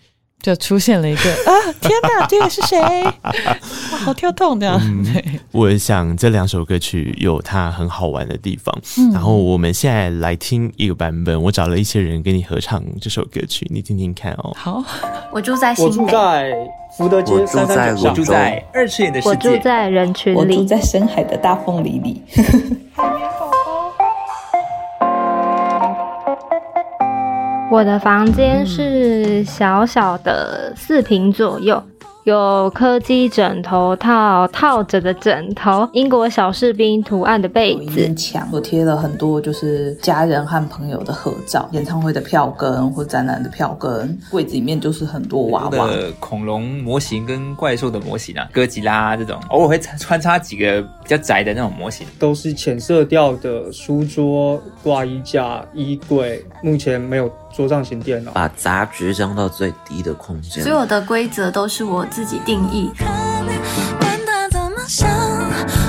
[0.41, 1.51] 就出现了一个 啊！
[1.81, 2.79] 天哪， 这个是谁？
[2.79, 3.33] 哇，
[3.97, 4.79] 好跳动这样。
[4.81, 5.05] 嗯、
[5.51, 8.73] 我想这两首歌曲有它很好玩的地方。
[8.97, 14.53] 嗯、然后我们现在来听一个版本，我找了一些人跟你合唱这首歌曲，你听听看哦。
[14.55, 14.83] 好，
[15.33, 16.53] 我住在新北，我住在
[16.97, 22.21] 福德街三三九巷，我住在二次元的世界，我住在人群里，我住在深海的大凤梨里。
[27.69, 31.83] 我的房间是小小的四平左右。
[32.23, 45.87] 有柯基枕头套套着的枕头，英国小士兵图案的被子，墙我贴了很多就是家人和朋友的合照，演唱会的票根或展览的票根，柜子里面就是很多娃娃。
[45.87, 62.91] 的恐龙模型跟怪兽的模型啊，哥吉拉这种，偶尔会穿插几个比较宅的那种模型，都是浅色调的书桌、挂衣架、衣柜，目前没有桌上型电脑，把杂局降到最低的空间，所有的规则都是我自己定义。
[63.99, 65.09] 管他怎么想，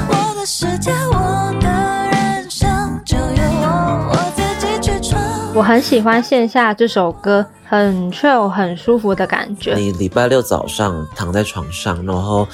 [0.08, 1.68] 我的世界，我的
[2.10, 2.68] 人生，
[3.04, 5.20] 就由我，我自己去闯。
[5.54, 9.74] 我很喜欢线下这首歌，很 chill，很舒服的感觉。
[9.74, 12.46] 你礼拜六早上躺在床上，然后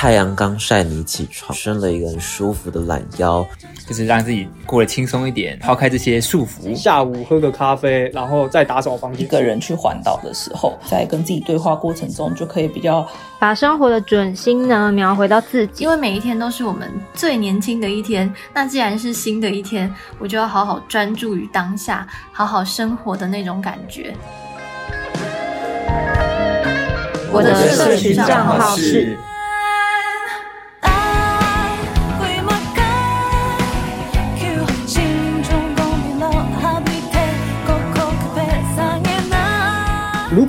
[0.00, 3.46] 太阳刚晒你起床，伸了一个很舒服的懒腰。
[3.86, 6.74] 就是让自己过得轻松一点，抛开这些束缚。
[6.74, 9.20] 下午喝个咖啡，然后再打扫房间。
[9.20, 13.06] 一个人去环岛的时候，在跟自己对话过程中，就可以比较
[13.38, 15.84] 把生活的准心呢描回到自己。
[15.84, 24.14] 因为每一天都是我们最年轻的一天，那既然是新的一天，我就要好好专注于当下，好好生活的那种感觉。
[27.30, 29.18] 我的社群账号是。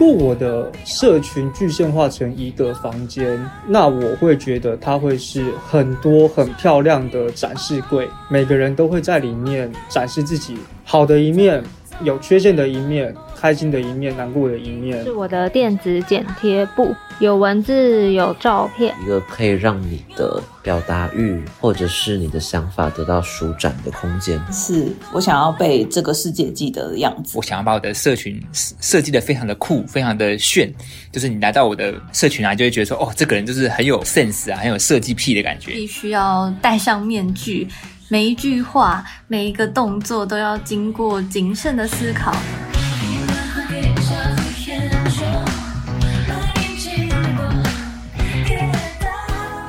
[0.01, 11.63] 如果我的社群具象化成一个房间，那我会觉得它会是很多很漂亮的展示柜，每个人都会在里面展示自己好的一面，
[12.03, 13.15] 有缺陷的一面。
[13.41, 24.39] 开心的一面，难过的一面，是我的电子剪贴簿，有文字，有照片，一个可以让你的表达欲或者是你的想法得到舒展的空间。
[24.51, 27.35] 是我想要被这个世界记得的样子。
[27.35, 30.71] 我想要把我的社群设计的非常的酷，非常的炫，
[31.11, 35.71] 就是你来到我的社群啊，就会觉得说，哦，这个人就是很有 sense 啊，很有设计癖的感觉。
[35.71, 37.67] 必须要戴上面具，
[38.11, 42.35] 每一句话，每一个动作都要经过谨慎的思考。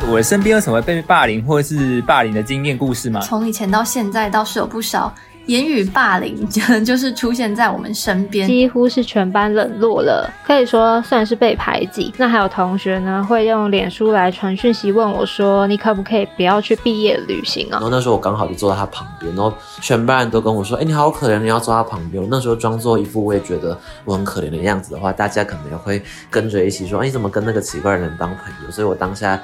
[0.09, 3.21] 我我身边有什么被霸凌或是霸凌的经验故事吗？
[3.21, 5.15] 从以前到现在倒是有不少。
[5.47, 12.13] 言语霸凌就 就是出现在我们身边，几乎是全班冷落了，可以说算是被排挤。
[12.17, 29.41] 那还有同学呢，会用脸书来传讯息问我说：“你可不可以不要去毕业旅行啊？”然后那时候我刚好就坐在他旁边，然后全班人都跟我说：“哎、欸，你好可怜，你要坐他旁边。”我那时候装作一副我也觉得我很可怜的样子的话，大家可能也会跟着一起说：“哎、欸，你怎么跟那个奇怪的人当朋友？”所以我当下。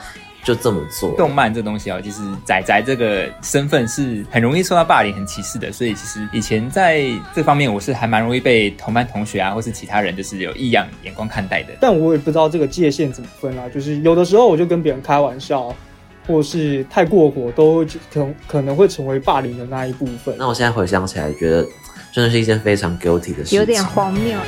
[0.48, 1.14] 就这么做。
[1.14, 5.70] 动漫这东西啊，其实仔仔这个身份是很容易受到霸凌、很歧视的。
[5.70, 11.74] 所以其实以前在这方面，我是还蛮容易被同班同学啊，或是其他人就是有异样眼光看待的。
[11.82, 13.68] 但我也不知道这个界限怎么分啊。
[13.68, 15.70] 就是有的时候我就跟别人开玩笑，
[16.26, 20.34] 或是太过火，都可能可能会成为霸凌的那一部分。
[20.38, 21.62] 那我现在回想起来，觉得
[22.10, 24.38] 真的是一件非常 guilty 的事情，有点荒谬。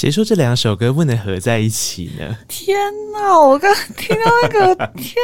[0.00, 2.34] 谁说这两首歌不能合在一起呢？
[2.48, 2.74] 天
[3.12, 3.38] 哪！
[3.38, 5.14] 我刚听到那个， 天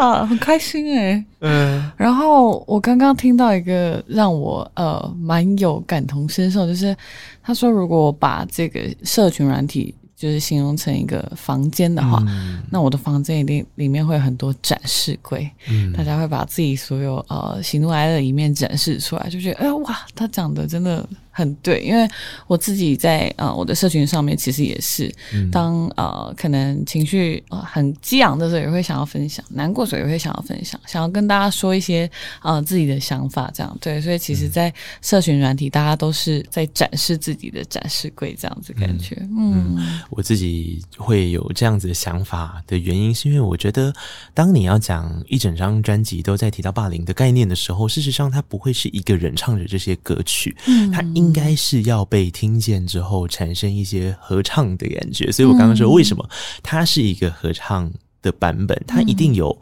[0.00, 1.24] 哪，很开心哎、欸。
[1.40, 6.96] 嗯，然后我刚刚听到一个让我呃蛮有感同身受，就是
[7.42, 21.06] 他说，如果我把这个社群软体就是形容成一个房间的话，嗯、那我的房间一定里面会有很多展示柜，嗯，大家会把自己所有呃喜怒哀乐的一面展示出来，就觉得哎哇，他讲的真的。
[21.36, 22.08] 很对，因为
[22.46, 25.14] 我自己在呃我的社群上面，其实也是
[25.52, 32.10] 当呃可能情绪呃很激昂的时候，也会想要分享；难过的时候也会想要分享，想要跟大家说一些
[32.42, 34.00] 呃自己的想法，这样对。
[34.00, 34.72] 所以其实，在
[35.02, 39.16] 社群软体，大家都是在展示自己的展示柜，这样子感觉。
[39.20, 43.92] 嗯，嗯，我自己会有这样子的想法的原因，是因为我觉得，
[44.32, 56.28] 当你要讲一整张专辑都在提到霸凌的概念的时候，事实上它不会是一个人唱着这些歌曲，嗯，它应应该是要被听见之后产生一些合唱的感觉，所以我刚刚说为什么
[56.62, 59.58] 它是一个合唱的版本，它一定有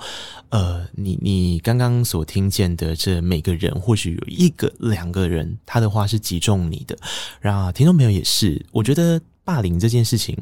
[0.50, 6.96] 呃，你你刚刚所听见的这每个人，或许有一个两个人，他的话是击中你的，
[7.40, 9.20] 然后听众朋友也是，我觉得。
[9.46, 10.34] 霸凌这件事情，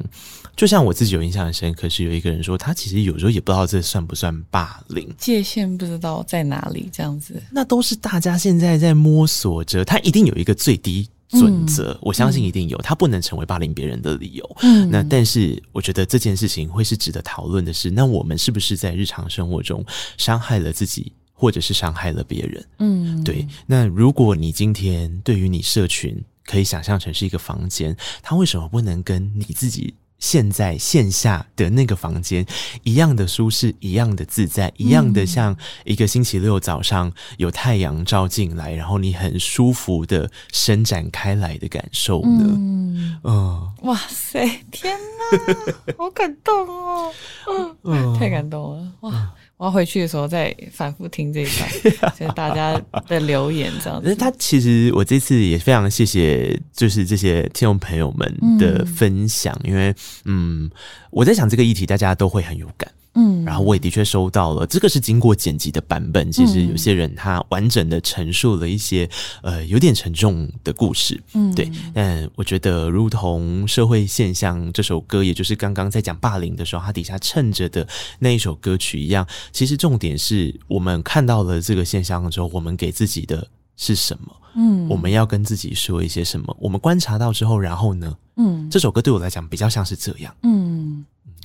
[0.55, 14.57] 就像我自己有印象很深刻，是有一个人说，他其实有时候也不知道这算不算霸凌，界限不知道在哪里，这样子，那都是大家现在在摸索着，他一定有一个最低准则，嗯、我相信一定有，他不能成为霸凌别人的理由。
[14.61, 19.83] 嗯，那但是我觉得这件事情会是值得讨论的是，那我们是不是在日常生活中
[20.17, 22.65] 伤害了自己，或者是伤害了别人？
[22.77, 23.47] 嗯，对。
[23.65, 29.93] 那如果你今天对于你社群，可以想象成是一个房间，它为什么不能跟你自己
[30.23, 32.45] 现在线下的那个房间
[32.83, 35.53] 一样的舒适，一样的自在，一样的像
[35.83, 42.45] 一个星期六早上有太阳照进来，然后你很舒服的伸展开来的感受呢？
[42.47, 43.69] 嗯，嗯。
[43.81, 47.11] 哇塞，天哪，好感动哦，
[47.83, 49.29] 嗯， 太感动了，哇。
[49.63, 54.13] 我要回去的时候再反复听这一段， 就是大家的留言，这样子。
[54.13, 59.95] 他其实我这次也非常谢谢，就是这些听众朋友们的分享，嗯、因为
[60.25, 60.69] 嗯，
[61.11, 62.91] 我在想这个议题大家都会很有感。
[63.15, 66.31] 嗯，然后我也的确收到了，这个是经过剪辑的版本。
[66.31, 69.07] 其实有些人他完整的陈述了一些
[69.43, 71.71] 呃有点沉重的故事，嗯，对。
[71.93, 77.87] 但我觉得，如同社会现象这首歌，也就是刚刚在讲霸凌的时候，它底下衬着的
[78.17, 79.27] 那一首歌曲一样。
[79.51, 83.47] 其实重点是我们看到了这个现象之后，我们给自己的
[83.77, 84.35] 是什么？
[84.55, 86.55] 嗯，我们要跟自己说一些什么？
[86.59, 88.17] 我们观察到之后，然后呢？
[88.37, 90.82] 嗯，这首歌对我来讲比较像是这样，嗯。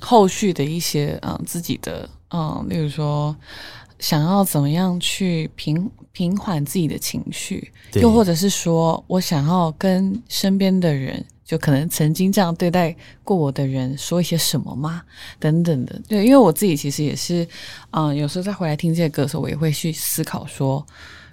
[0.01, 3.34] 后续的一些嗯自己的嗯，例如说
[3.99, 12.94] 想要怎么样去平平缓自己的情绪，对又或者是说我想要跟身边的人，就可能曾经这样对待
[13.24, 15.03] 过我的人说一些什么吗？
[15.40, 17.46] 等等的，对，因为我自己其实也是
[17.90, 20.84] 嗯，有时候再回来听这些歌的时候，我也会去思考说，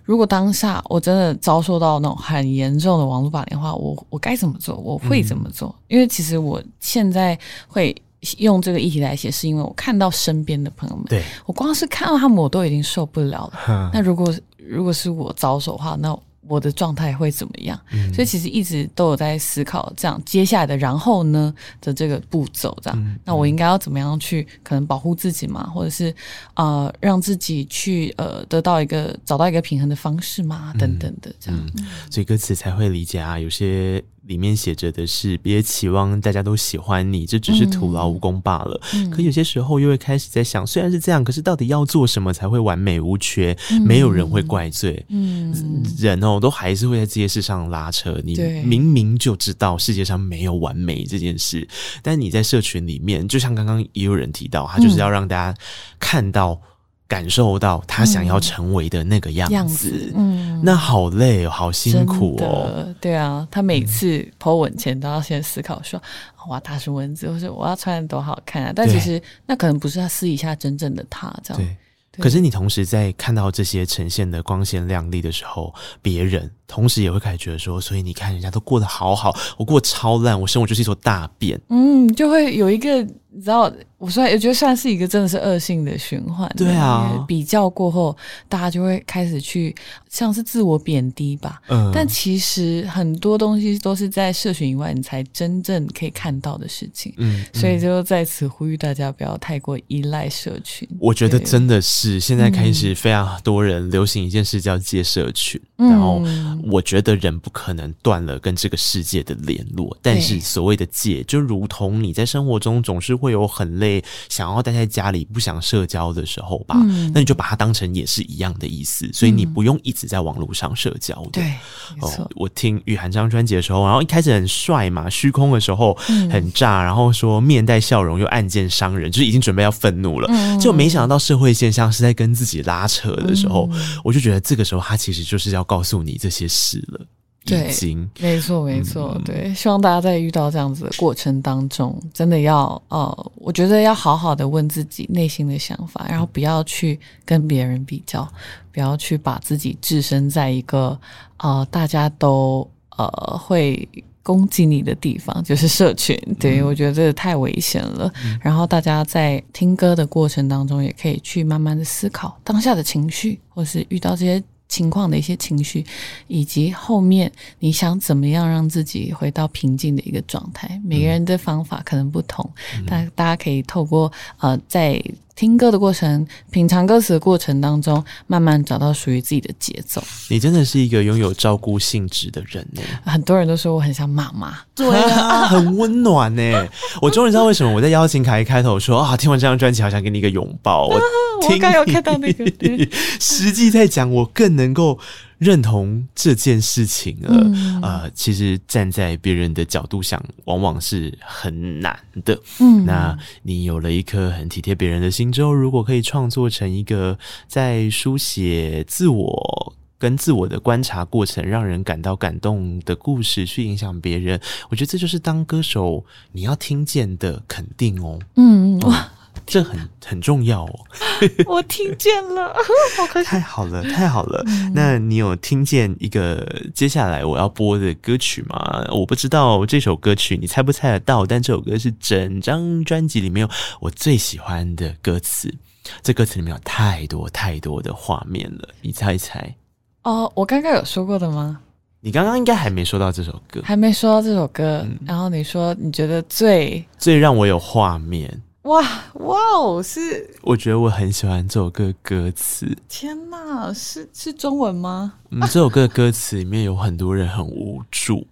[0.04, 4.76] 如果当下我真的遭受到那种很严重的网络霸凌的话，我我该怎么做？
[4.78, 5.70] 我会怎么做？
[5.70, 7.38] 嗯、因为其实我现在
[7.68, 7.96] 会。
[8.40, 13.90] 用这个议题来写，是因为我看到身边的朋友们，对，我光是看到他们，我都已经受不了了。
[13.94, 17.80] 那如果如果是我遭受的话，那我的状态会怎么样？
[17.92, 26.14] 嗯、所以其实一直都有在思考，这样接下来的然后呢的这个步骤，这样，嗯、那我应该要怎么样去可能保护自己嘛，或者是
[26.56, 34.04] 呃让自己去呃得到一个找到一个平衡的方式嘛，等等的这样，嗯、所以歌词才会理解啊，有些。
[34.28, 38.82] 里面写着的是别期望大家都喜欢你，这只是徒劳无功罢了。
[38.94, 43.56] 嗯、可有些时候又会开始在想，虽然是这样，可是到底要做什么才会完美无缺？
[43.72, 45.06] 嗯、没有人会怪罪。
[45.10, 45.54] 嗯，
[45.98, 48.20] 人哦，都还是会在这些事上拉扯。
[48.24, 51.68] 你明明就知道世界上没有完美这件事，
[52.02, 55.58] 但你在社群里面，就像刚刚也有人提到，他就是要让大家
[56.00, 56.60] 看到。
[57.08, 62.94] 感受到他想要成为的那个样子，嗯、样子嗯，那好累哦，好辛苦哦。
[63.00, 66.02] 对啊，他每次 po 文前都要先思考说，
[66.48, 68.74] 我要打什么文字，或者我要穿的多好看啊。
[68.76, 71.62] 但其实那可能不是他私底下真正的他，这样。
[71.62, 71.78] 对。
[72.12, 81.60] 对可是你同时在看到这些呈现的光鲜亮丽的时候，别人同时也会开始觉得说，所以你看人家都过得好好，我过得超烂，我生活就是一坨大便。
[81.70, 83.06] 嗯，就会有一个。
[83.38, 86.50] 你知道，我算，我觉得算是一个真的是恶性的循环。
[86.56, 88.16] 对啊，比较过后，
[88.48, 89.76] 大家就会开始去
[90.08, 91.62] 像是自我贬低吧。
[91.68, 97.14] 嗯，但其实很多东西都是在社群以外，你才真正可以看到的事情。
[97.18, 100.88] 嗯，所以就在此呼吁大家不要太过依赖社群。
[100.98, 106.22] 我觉得真的是现在开始非常多人流行一件事叫戒社群，嗯，然后
[106.64, 113.36] 我觉得人不可能断了跟这个世界的联络，但是所谓的戒，就如同你在生活中总是会。
[113.36, 116.78] 有很累，想要待在家里不想社交的时候吧？
[116.80, 121.32] 嗯、那你就把它当成也是一样的意思，所以你不用一直在网络上社交的。
[121.34, 121.54] 对，
[122.00, 125.94] 哦，我听雨涵这张专辑的时候，然后一开始很帅嘛，虚空的时候
[126.32, 137.06] 很炸，然后说面带笑容又暗箭伤人，就是已经准备要愤怒了，嗯、就没想到社会现象是在跟自己拉扯的时候，嗯、我就觉得这个时候他其实就是要告诉你这些事了。
[137.48, 137.72] 对，
[138.20, 148.28] 没错，没错，嗯、对，希望大家在遇到这样子的过程当中，真的要，呃，我觉得要好好的问自己内心的想法，然后不要去跟别人比较，
[148.72, 151.00] 不要去把自己置身在一个，
[151.38, 152.68] 呃，大家都
[152.98, 153.88] 呃会
[154.24, 156.20] 攻击你的地方，就是社群。
[156.40, 158.12] 对，我觉得这个太危险了。
[158.24, 164.44] 嗯、然后大家在听歌的过程当中，也可以去慢慢的思考当下的情绪，或是遇到这些。
[164.68, 165.86] 情况的一些情绪，
[166.28, 175.04] 以及后面你想怎么样让自己回到平静的一个状态，每个人的方法可能不同，嗯、但大家可以透过呃在。
[175.36, 180.02] 听歌的过程，品尝歌词的过程当中，慢慢找到属于自己的节奏。
[180.30, 182.82] 你真的是一个拥有照顾性质的人呢。
[183.04, 186.68] 很多人都说我很像妈妈，对啊， 很温暖呢。
[187.02, 190.88] 我终于知道为什么我在邀请卡一开头说啊，听完这张专辑，好想给你一个拥抱。
[190.88, 190.96] 我
[191.50, 192.46] 我刚有看到那个，
[193.20, 194.98] 实际在讲，我更能够。
[195.46, 202.36] 认同这件事情了，嗯、呃，其实站在别人的角度想，往往是很难的。
[202.60, 207.16] 嗯，那你有了一颗很体贴别人的心之后，如果可以创作成一个
[207.48, 214.42] 在书写自我跟自我的观察过程，让人感到感动的故事，去影响别人，
[214.72, 218.20] 我觉得这就是当歌手你要听见的肯定哦。
[218.36, 219.12] 嗯，哇。
[219.46, 220.80] 这很很重要哦，
[221.46, 222.54] 我听见了，
[222.98, 223.30] 好开心！
[223.30, 224.44] 太好了，太好了。
[224.48, 228.86] 嗯、那你有听见一个接下来我要播的歌曲吗？
[228.92, 233.48] 我不知道这首歌曲你猜不猜得到，但这首歌是整张专辑里面
[233.80, 235.54] 我最喜欢的歌词。
[236.02, 239.56] 这歌词里面有太多太多的画面了，你猜一猜？
[240.04, 241.60] 哦，我刚刚有说过的吗？
[242.02, 244.82] 你刚刚应该还没说到这首歌，还没说到这首歌。
[244.86, 248.42] 嗯、然后你说你觉得最最让我有画面。
[248.66, 248.82] 哇
[249.14, 249.84] 哇哦！
[249.84, 252.76] 是，我觉得我很喜欢这首歌歌词。
[252.90, 255.14] 天哪，是是中文吗？
[255.30, 258.26] 嗯，这首歌的歌词里面有很多人很无助。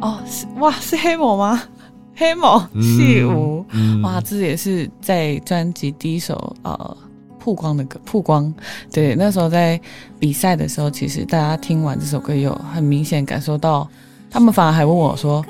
[0.00, 1.60] 哦，是哇，是黑某吗？
[2.14, 6.96] 黑某戏舞，嗯嗯、哇，这也是在专辑第一首呃
[7.40, 8.54] 曝光的歌，曝光。
[8.92, 9.80] 对，那时候在
[10.20, 13.88] 比赛的时候，其实大家听完这首歌，有很明显感受到。
[14.30, 15.44] 他们反而还问我说：“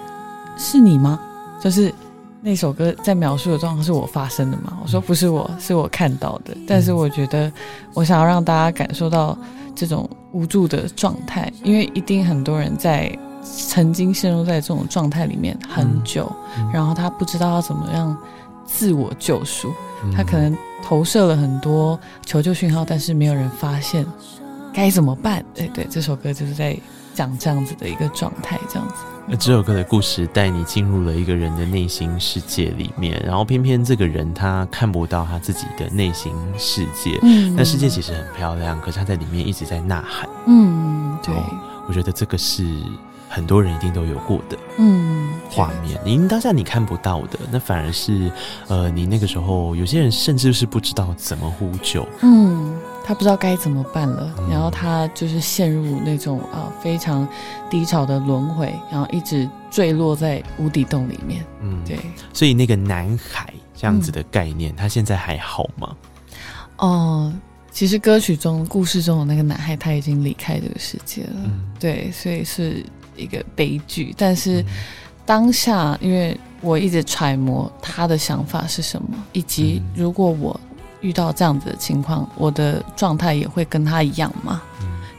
[0.56, 1.18] 是你吗？
[1.60, 1.92] 就是
[2.40, 7.52] 那首歌在描述的状况是我发生的吗？”我说：“不是我，是我看到的。”但是我觉得，
[7.94, 9.36] 我想要让大家感受到
[9.74, 13.10] 这种无助的状态，因为一定很多人在
[13.42, 16.30] 曾经陷入在这种状态里面很久，
[16.72, 18.16] 然后他不知道要怎么样
[18.64, 19.72] 自我救赎，
[20.16, 24.06] 他可能投射了很多求救讯号，但是没有人发现
[24.72, 25.44] 该怎么办。
[25.52, 26.78] 对对，这首歌就是在。
[27.18, 28.94] 讲这样子的一个状态，这样子。
[29.26, 41.34] 那这首歌的故事带你进入了一个人的内心世界里面，然后偏偏这个人他看不到他自己的内心世界，嗯，那世界其实很漂亮，可是他在里面一直在呐喊，嗯，对，
[41.88, 42.64] 我觉得这个是。
[43.30, 48.32] 很多人一定都有过的，嗯，画面，你当下你看不到的，那反而是，
[48.68, 52.67] 呃，你那个时候，有些人甚至是不知道怎么呼救，嗯，
[53.08, 57.26] 他不知道该怎么办了，嗯、然后他就是陷入那种啊、呃、非常
[57.70, 61.98] 低潮的轮回，然后一直坠落在无底洞里面，嗯，对，
[62.34, 65.96] 所以那个男孩这样子的概念，嗯、他现在还好吗？
[66.76, 67.40] 哦、呃，
[67.70, 72.84] 其实歌曲中故事中的那个男孩他已经离开这个世界了，嗯、对，所以是。
[73.16, 74.64] 一个悲剧，但是
[75.26, 80.60] 当下，因为我一直揣摩他的想法是什么，以及如果我
[81.00, 84.62] 遇到这样子的情况，我的状态也会跟他一样嘛？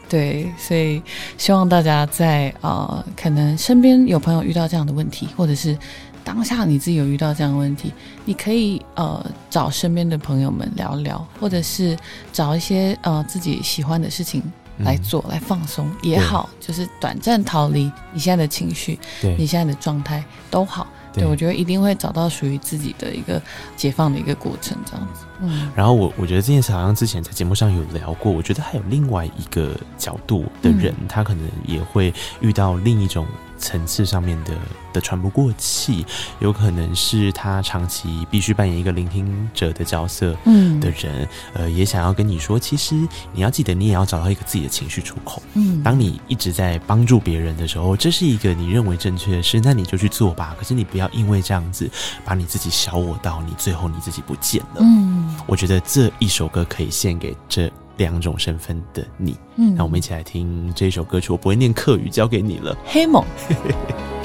[0.07, 1.01] 对，所以
[1.37, 5.77] 希望大家在呃，可能身边有朋友遇到这样的问题，或者是
[6.23, 7.93] 当下你自己有遇到这样的问题，
[8.25, 11.97] 你可以呃找身边的朋友们聊聊，或者是
[12.33, 14.41] 找一些呃自己喜欢的事情。
[14.81, 20.87] 来做，来放松也好，就是短暂逃离你现在的情绪，对你现在的状态都好。
[21.19, 23.41] 对，我觉得一定会找到属于自己的一个
[23.75, 25.25] 解放的一个过程，这样子。
[25.41, 33.25] 嗯，然后我我觉得这件事好像之前在节目上有聊过，我觉得还有另外一个角度的人，嗯、他可能也会遇到另一种。
[33.61, 34.53] 层次上面的
[34.93, 36.05] 的喘不过气，
[36.39, 42.95] 有可能是他长期必须扮演一个聆听者的角色，嗯，的人，嗯、呃，也想要跟你说，其实
[43.33, 45.41] 你要记得，你也要找到一个自己的情绪出口。
[45.53, 50.55] 嗯，当你一直在帮助别人的时候，这是一个你认为正确的事，那你就去做吧。
[50.57, 51.89] 可是你不要因为这样子
[52.23, 54.81] 把你自己小我到你最后你自己不见了。
[54.81, 57.71] 嗯，我觉得这一首歌可以献给这。
[57.99, 61.33] 两种身份的你，嗯，那我们一起来听这首歌曲。
[61.33, 62.73] 我不会念课语，交给你了。
[62.85, 63.21] 黑梦。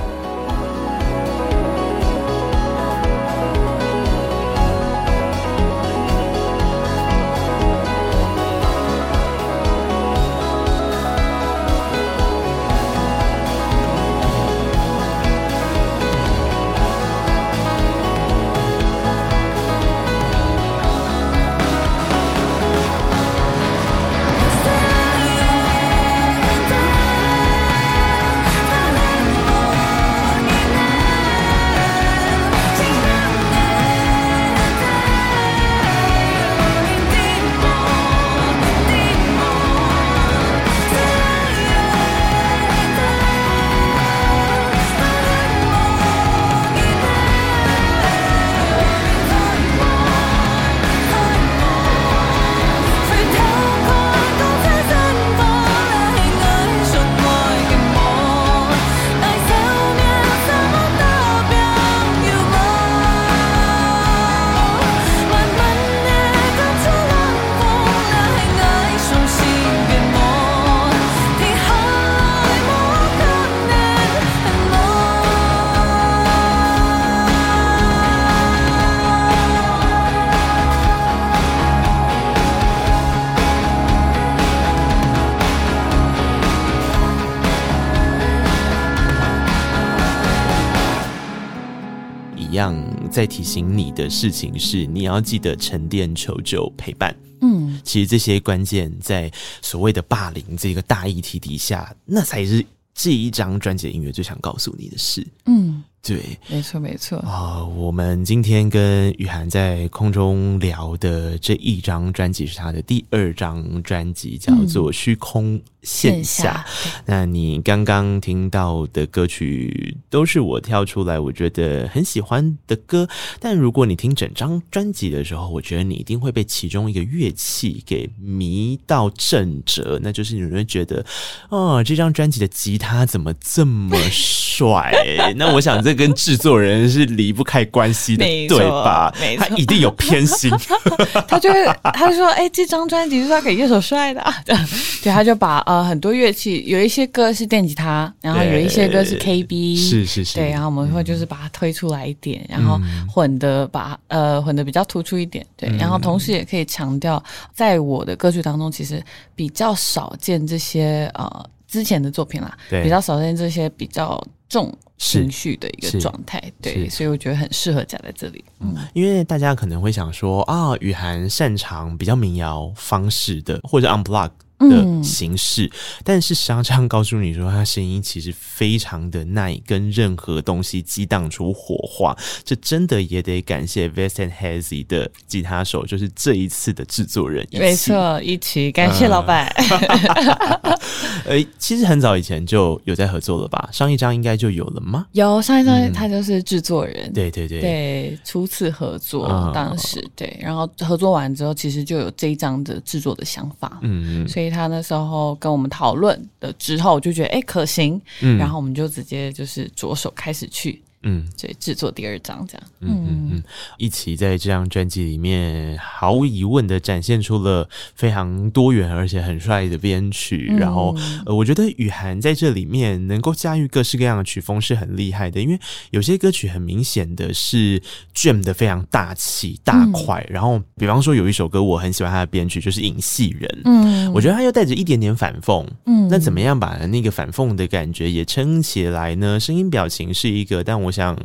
[93.15, 97.15] 在提醒你的事情是，你要记得沉淀、求救、陪伴。
[97.43, 99.31] 嗯，其实这些关键在
[99.63, 105.25] 所谓的霸凌这个大议题底下，那才是这一张专辑的音乐最想告诉你的事。
[105.47, 105.64] 嗯。
[106.05, 107.67] 对，没错没错啊、呃！
[107.67, 116.63] 我们今天跟雨涵在空中聊的这一张专辑是他的第二张专辑，叫做《虚空线下》。
[117.07, 123.09] 那你刚刚听到的歌曲都是我跳出来，我觉得很喜欢的歌。
[123.41, 131.03] 但如果你听整张专辑的时候，我觉得你一定会被其中一个乐器给迷到震折，那就是你会觉得，
[131.49, 133.97] 哦，这张专辑的吉他怎么这么
[134.55, 134.93] 帅？
[135.37, 135.95] 那我想这。
[135.95, 139.15] 跟制作人是离不开关系的，错对吧？
[139.21, 140.51] 没错，他一定有偏心。
[141.29, 150.35] 他就会，他就说：“哎、欸，这张专辑是要给乐手帅的。”对，他就把呃很多乐器，有一些歌是电吉他，然后有一些歌是 KB，是是是。
[150.35, 152.77] 对，然后我们会就是把它推出来一点，然后
[153.09, 155.47] 混的把呃混的比较突出一点。
[155.57, 157.23] 对，然后同时也可以强调，
[157.55, 159.01] 在我的歌曲当中，其实
[159.37, 164.73] 比较少见这些呃之前的作品啦，对，比较少见这些比较重。
[164.97, 168.43] 情绪的一个状态，对，所以我觉得很适合夹在这里。
[168.61, 174.31] 嗯，因为大家可能会想说啊，雨涵擅长比较民谣方式的，或者 unplugged
[174.69, 175.71] 的形式，嗯、
[176.05, 187.47] 但是实际上这样告诉你说，他声音其实非常的耐跟任何东西激荡出火花，这真的也得感谢 Vest and Hazy 的吉他手，就是这一次的制作人。
[187.53, 189.47] 没错，一起感谢老板。
[191.27, 193.69] 呃，其实很早以前就有在合作了吧？
[193.73, 195.07] 上一张应该就有了吗？
[195.13, 197.13] 有上一张，他就是制作人。
[197.13, 203.79] 对对对对，初次合作，嗯、当时对，然后合作完之后，其实就有这一张的制作的想法。
[203.83, 210.81] 嗯嗯，所以他那时候跟我们讨论的之后，就觉得哎可行，嗯，然后我们就直接就是着手开始去。
[211.05, 213.43] 嗯，所以，制作第二张这样，嗯嗯嗯，
[213.77, 220.49] 一起在这张专辑里面，毫无疑问的展现出了非常多元而且很帅的编曲。
[220.51, 220.97] 嗯、然后，
[221.27, 227.79] 呃，我觉得雨涵在这里面能够驾驭各式各样的曲风是很厉害的，因为有些歌曲很明显的是
[228.15, 230.25] jam 的非常大气大块。
[230.31, 233.47] 嗯、然后，比方说有一首歌我很喜欢他的编曲，就是《影戏人》。
[233.67, 235.67] 嗯，我觉得他又带着一点点反讽。
[235.85, 239.39] 嗯，那怎么样把那个反讽的感觉也撑起来呢？
[239.39, 240.94] 声音表情是一个，但我。
[240.95, 241.19] 像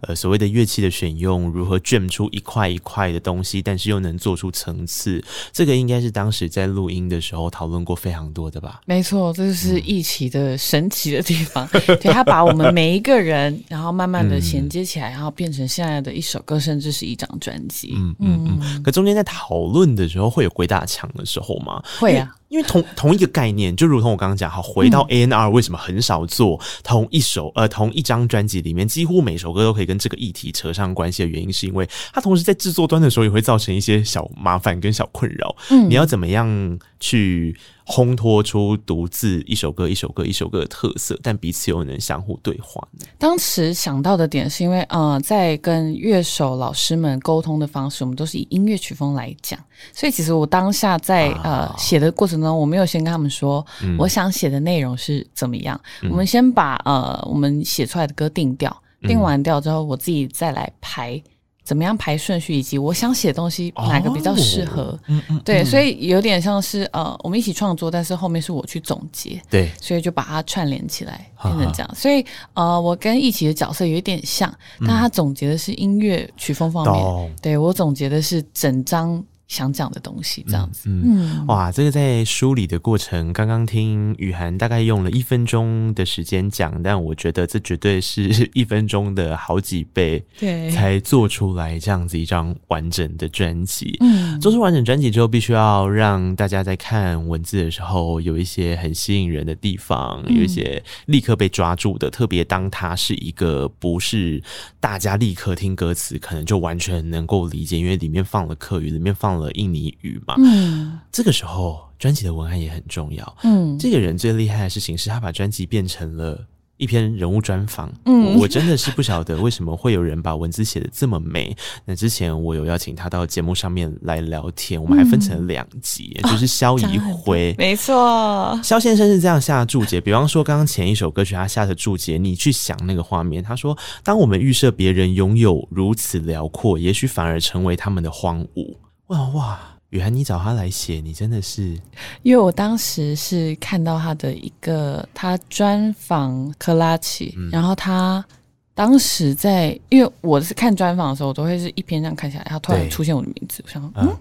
[0.00, 8.80] 呃所谓的乐器的选用，如何 jam 出一块一块的东西，但是又能做出层次，这个应该是当时在录音的时候讨论过非常多的吧？
[8.86, 11.68] 没错，这就是一起的神奇的地方。
[11.72, 17.92] 嗯、 对，他把我们每一个人，然后慢慢的衔接起来，然后变成现在的一首歌，甚至是一张专辑。
[17.96, 18.82] 嗯嗯嗯。
[18.82, 21.82] 可中间在讨论的时候，会有鬼打墙的时候吗？
[21.98, 22.34] 会啊。
[22.50, 35.54] 因为同同一个概念，就如同我刚刚讲，好，回到 A N R 为什么很少做同一首呃同一张专辑里面，几乎每首歌都可以跟这个议题扯上关系的原因，是因为它同时在制作端的时候也会造成一些小麻烦跟小困扰。
[35.70, 37.56] 嗯，你要怎么样去
[37.90, 43.06] 烘托出独自一首歌一首歌一首歌的特色，但彼此又能相互对话呢？
[43.18, 49.58] 当时想到的点是因为，呃，在跟乐手老师们沟通的方式，我们都是以音乐曲风来讲，
[49.92, 53.66] 所以其实我当下在呃写的过程中，我没有先跟他们说
[53.98, 61.20] 我想写的内容是怎么样，嗯、我们先把呃我们写出来的歌定调，定完调之后，我自己再来排。
[61.62, 64.82] 怎么样排顺序，以及我想写的东西哪个比较适合？
[64.82, 71.94] 哦、嗯嗯，对，所以有点像是呃，我们一起创作，但是后面是我去总结，对，所以就把它串联起来变成这样。
[71.94, 79.22] 所以呃，我跟一起的角色有一点像，但他总结的是音乐曲风方面，嗯、对，我总结的是整张。
[79.50, 81.46] 想讲的东西，这样子，嗯，嗯。
[81.48, 93.96] 哇，这个在梳理的过程，刚刚听雨涵大概用了一分钟的时间讲，但我觉得这绝对是 一分钟的好几倍，对，才做出来这样子一张完整的专辑。
[93.98, 104.40] 嗯，做出完整专辑之后，必须要让大家在看文字的时候有一些很吸引人的地方，有一些立刻被抓住的，嗯、特别当它是一个不是
[104.78, 109.39] 大家立刻听歌词可能就完全能够理解，因为里面放了课语，里面放了。
[109.52, 116.44] 印尼语嘛，嗯，这个时候专辑的文案也很重要，嗯，这个人最厉害的事情是他把专辑变成了
[116.78, 121.54] 一篇人物专访，嗯，我真的是不晓得为什么会有人把文字写的这么美。
[121.84, 138.74] 那之前我有邀请他到节目上面来聊天，我们还分成两集，嗯、就是萧怡辉，没错，萧先生是这样下注解，比方说刚刚前一首歌曲他下的注解，你去想那个画面，他说，当我们预设别人拥有如此辽阔，也许反而成为他们的荒芜。
[139.10, 141.76] 哇哇，雨涵，你找他来写，你真的是，
[142.22, 148.24] 因为我当时是看到他的一个他专访克拉奇，嗯、然后他
[148.72, 154.16] 当时在，因为我是看专访的时候，我都会是一篇这样看下来，他突然出现我的名字，我想说，嗯。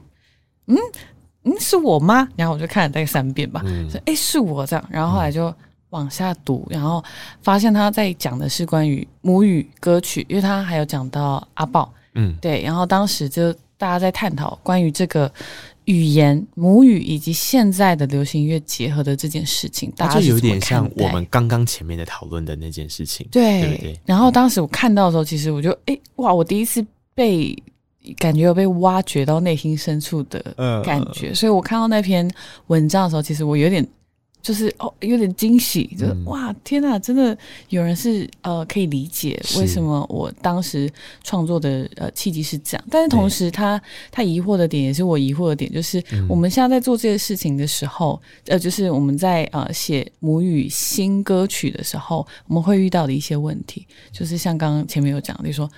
[0.66, 0.78] 嗯？
[1.44, 2.28] 嗯，是我吗？
[2.36, 5.54] 然后我就看了大概三遍吧，嗯、说哎是我这样，然后后来就
[5.92, 7.04] 往下读，然后
[7.44, 13.54] 发现他在讲的是关于母语歌曲，因为他还有讲到阿豹，嗯，对，然后当时就。
[13.80, 15.32] 大家在探讨关于这个
[15.86, 24.00] 语言母语以及现在的流行音乐结合的这件事情，大家就有点像我们刚刚前面的讨论的那件事情，对，对不对？
[24.06, 27.56] 然后当时我看到的时候，其实我就哎哇，我第一次被
[28.18, 32.30] 感觉有被挖掘到内心深处的感觉，所以我看到那篇
[32.68, 33.88] 文章的时候，其实我有点。
[34.42, 37.38] 就是哦，有点惊喜，就是哇，天哪，真的
[37.68, 40.90] 有人是呃可以理解为什么我当时
[41.24, 55.70] 创作的呃契机是这样，但是同时他对他疑惑的点也是我疑惑的点，就是我们现在在做这些事情的时候，嗯、呃，就是我们在呃写母语新歌曲的时候，我们会遇到的一些问题，就是像刚刚前面有讲，比如说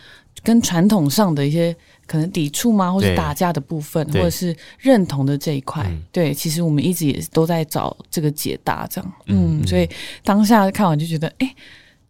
[0.43, 1.76] 跟传统上的一些。
[2.06, 9.89] 可能抵触吗，或是打架的部分，或者是认同的这一块，对，对，其实我们一直也都在找这个解答，这样，嗯，嗯，所以
[10.24, 11.56] 当下看完就觉得，哎、欸，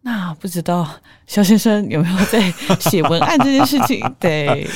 [0.01, 0.89] 那不知道
[1.27, 4.03] 肖先生有没有在写文案这件事情？
[4.19, 4.67] 对，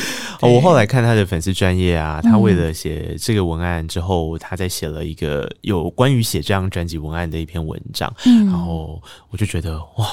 [0.41, 9.01] 我后来看他的粉丝专业啊，他为了写这个文案之后，他在写了一个有关于写这张专辑文案的一篇文章，嗯，然后
[9.31, 10.07] 我就觉得哇，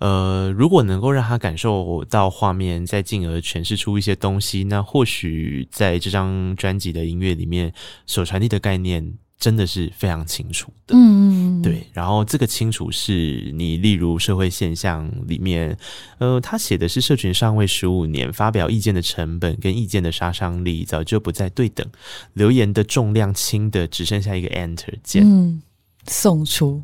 [0.00, 7.72] 呃，如果能够让他感受到画面，再进而诠释出一些东西，那或许在这张专辑的音乐里面
[8.06, 9.14] 所传递的概念。
[9.36, 11.86] 真的是非常清楚的，嗯，对。
[11.92, 15.76] 然后这个清楚是你，例如社会现象里面，
[16.18, 21.86] 呃，他写的是社群上位十五年，发表意见的成本跟意见的杀伤力早就不再对等，
[22.32, 25.60] 留言的重量轻的只剩下一个 Enter 键，嗯，
[26.06, 26.80] 送出。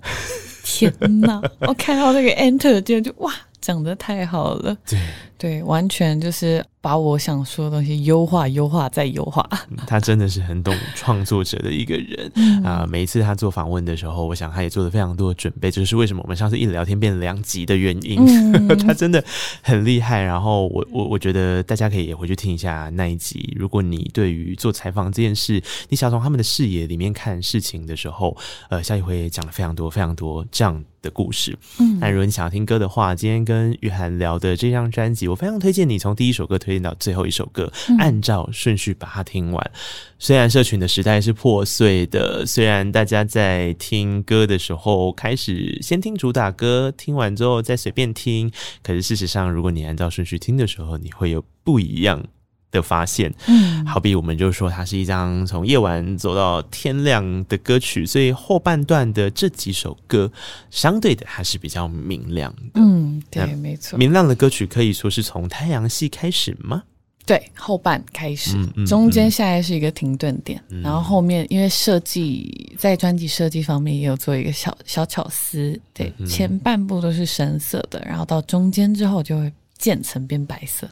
[0.62, 1.40] 天哪！
[1.60, 5.00] 我看到那个 Enter 键就哇，讲的太好了，对
[5.36, 6.64] 对，完全就是。
[6.82, 9.46] 把我想说的东西优化、优化再优化。
[9.86, 12.86] 他真的是很懂创作者的一个人啊！
[12.88, 18.18] 每一次他做访问的时候，我想他也做了非常多的准备，这就是为什么我们上次一聊天变两集的原因。
[18.54, 19.22] 嗯、 他真的
[19.60, 20.22] 很厉害。
[20.22, 23.54] 然后我我我觉得大家可以也回去听一下那一集。
[23.58, 28.34] 如果你对于做采访这件事，你想从他们的视野里面看事情的时候，
[28.70, 31.58] 呃，下一回也讲了非常多非常多这样的故事。
[31.78, 36.69] 嗯，那如果你想要听歌的话，今天跟玉涵聊的这张专辑，我非常推荐你从第一首歌推。
[36.70, 39.70] 听到最后一首歌，按照顺序把它听完。
[39.74, 39.80] 嗯。
[40.18, 48.50] 虽然社群的时代是破碎的，虽然大家在听歌的时候开始先听主打歌，听完之后再随便听，
[48.82, 52.22] 可是事实上，如果你按照顺序听的时候，你会有不一样
[52.70, 53.32] 的发现。
[53.46, 60.30] 嗯，好比我们就说它是一张从夜晚走到天亮的歌曲，所以后半段的这几首歌
[60.70, 62.62] 相对的还是比较明亮的。
[62.74, 63.98] 嗯，对，没错。
[63.98, 66.82] 明亮的歌曲可以说是从太阳系开始吗？
[67.26, 80.88] 对，后半开始，嗯嗯、中间下来是一个停顿点，嗯、然后后面因为设计在专辑设计方面也有做一个小小巧思，对，嗯、前半部都是深色的，然后到中间之后就会渐层变白色。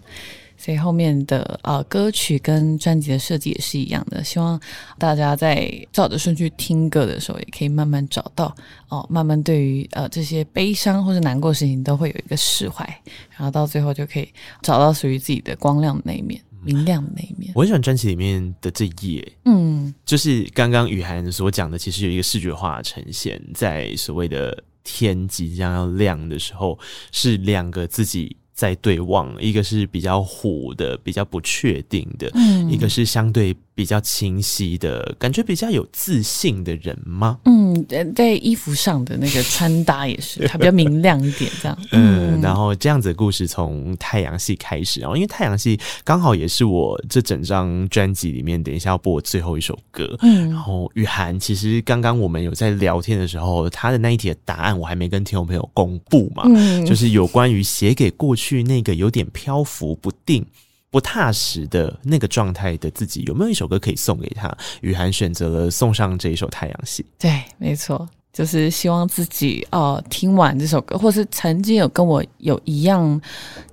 [0.59, 4.61] 所以后面的呃歌曲跟专辑的设计也是一样的，希望
[4.99, 8.53] 大家在照着顺序听歌的时候，也可以慢慢找到
[8.89, 12.85] 哦，慢慢对于呃这些悲伤或者难过的事情都会有一个释怀，
[13.31, 14.29] 然后到最后就可以
[14.61, 17.53] 找到属于自己的光亮的那一面，明亮的那一面。
[17.55, 26.77] 我很喜欢专辑里面的这一页，嗯，就是刚刚雨涵所讲的，其实有一个视觉化的呈现，在所谓的天即将要亮的时候，
[27.13, 28.37] 是两个自己。
[28.59, 33.57] 在对望，一个是比较虎的，比较不确定的，嗯，一个是相对。
[33.79, 37.39] 比较清晰的感觉，比较有自信的人吗？
[37.45, 41.79] 嗯，在衣服上的那个穿搭也是，它比较明亮一点，这样。
[41.93, 50.12] 嗯， 嗯，然后这样子的故事从太阳系开始，然后因为太阳系刚好也是我这整张专辑里面等一下要播最后一首歌。
[50.22, 60.45] 嗯，然后雨涵，其实刚刚我们有在聊天的时候，他的那一题的答案我还没跟听众朋友公布嘛，嗯，就是有关于写给过去那个有点漂浮不定。
[60.91, 64.57] 不踏实的那个状态的自己，有没有一首歌可以送给他？
[64.80, 67.03] 雨涵选择了送上这一首《太阳系》。
[67.18, 73.20] 对，没错，就是希望自己哦、呃，听完这首歌，或是曾经有跟我有一样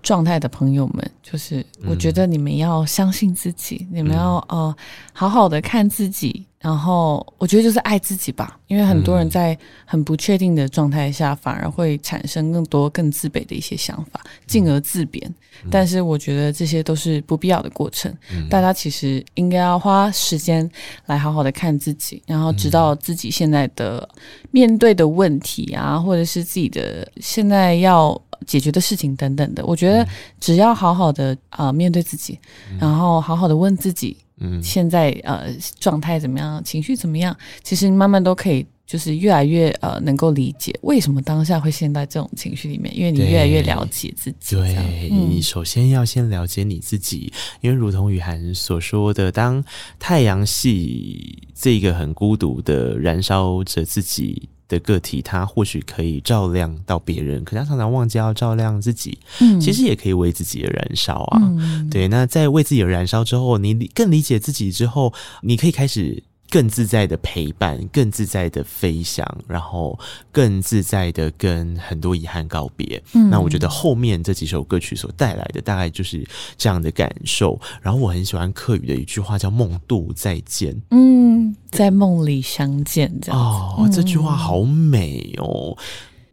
[0.01, 4.75] 状态的朋友们，就是我觉得你们要相信自己，嗯、你们要呃
[5.13, 6.45] 好好的看自己。
[6.65, 9.55] 然后我觉得就是爱自己吧，因为很多人在
[9.85, 15.31] 很不确定的状态下，反而会产生更多更自卑的一些想法，进而自贬。
[15.69, 18.11] 但是我觉得这些都是不必要的过程。
[18.49, 20.67] 大家其实应该要花时间
[21.05, 24.09] 来好好的看自己，然后知道自己现在的
[24.49, 29.63] 面对的问题啊，或者是自己的现在要解决的事情等等的。
[29.67, 30.03] 我觉得
[30.39, 32.39] 只要好好的啊、呃、面对自己，
[32.79, 34.17] 然后好好的问自己。
[34.39, 35.47] 嗯，现在呃
[35.79, 36.63] 状态怎么样？
[36.63, 37.35] 情绪怎么样？
[37.63, 44.55] 其实慢慢都可以，就是越来越呃能够理解为什么当下会陷在这种情绪里面，因为你越来越了解自己。
[44.55, 47.31] 对，嗯、你首先要先了解你自己，
[47.61, 49.63] 因为如同雨涵所说的，当
[49.97, 54.49] 太阳系这个很孤独的燃烧着自己。
[54.67, 59.17] 的个体，他或许可以照亮到别人，可他常常忘记要照亮自己。
[59.41, 61.39] 嗯，其实也可以为自己而燃烧啊。
[61.41, 62.07] 嗯，对。
[62.07, 66.23] 那在为自己而燃烧之后，你更理解自己之后，你可以开始。
[66.49, 69.97] 更自在的陪伴，更自在的飞翔，然后
[70.31, 73.01] 更自在的跟很多遗憾告别。
[73.13, 76.25] 嗯，那我觉得后面这几首歌曲所带来的大概就是
[76.55, 77.59] 这样的感受。
[77.81, 83.81] 然后我很喜欢客语的一句话叫“梦度再见”，嗯，在梦里相见这样子。
[83.81, 85.77] 哦，这句话好美哦。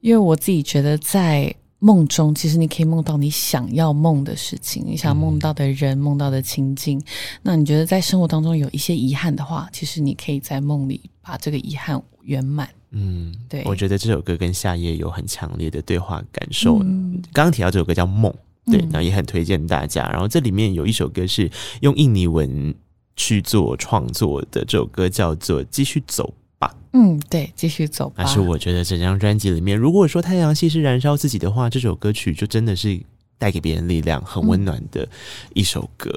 [0.01, 1.55] 因为我自己觉得在。
[1.83, 7.03] 梦中，其实你可以梦到你想要梦的事情，你想梦到的人，梦、嗯、到的情境。
[7.43, 12.68] 那你觉得在生活当中有一些遗憾的话，其实你可以在梦里把这个遗憾圆满。
[12.93, 16.78] 嗯，对，我觉得这首歌跟夏夜有很强烈的对话感受。
[16.85, 18.33] 嗯，刚刚提到这首歌叫《梦》，
[18.70, 20.09] 对，那也很推荐大家。
[20.09, 22.72] 然后这里面有一首歌是用印尼文
[23.16, 26.35] 去做创作的，这首歌叫做《继续走吧》。
[26.93, 28.16] 嗯，对，继续走吧。
[28.18, 33.01] 但是我觉得整张专辑里面，如果说太阳系是燃烧自己的话，这首歌曲就真的是。
[33.38, 35.09] 带给别人力量，很温暖的
[35.53, 36.12] 一首歌。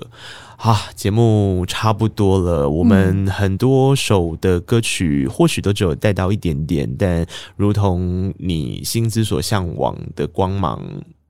[0.58, 2.70] 好、嗯啊，节目差不多了。
[2.70, 10.80] 我们很多首的歌曲，或许都只有带到一点点，但如同你心之所向往的光芒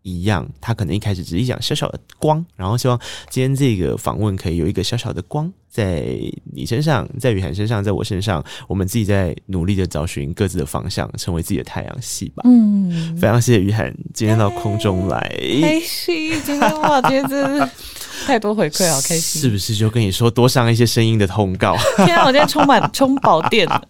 [0.05, 2.99] 一样，他可能一开始只是讲小小的光，然后希望
[3.29, 5.51] 今天这个访问可以有一个小小的光。
[5.67, 6.05] 在
[6.53, 12.43] 你身上，在雨涵身上，在我身上，我们自己在努力的找寻各自的方向，成为自己的太阳系吧。
[12.45, 15.19] 嗯，非常谢谢雨涵今天到空中来，
[15.61, 17.69] 开心，今天哇，今天真的
[18.25, 19.41] 太多回馈，好开心。
[19.41, 21.75] 是不是就跟你说多上一些声音的通告？
[21.97, 23.81] 天啊，我今天充满充饱电 了，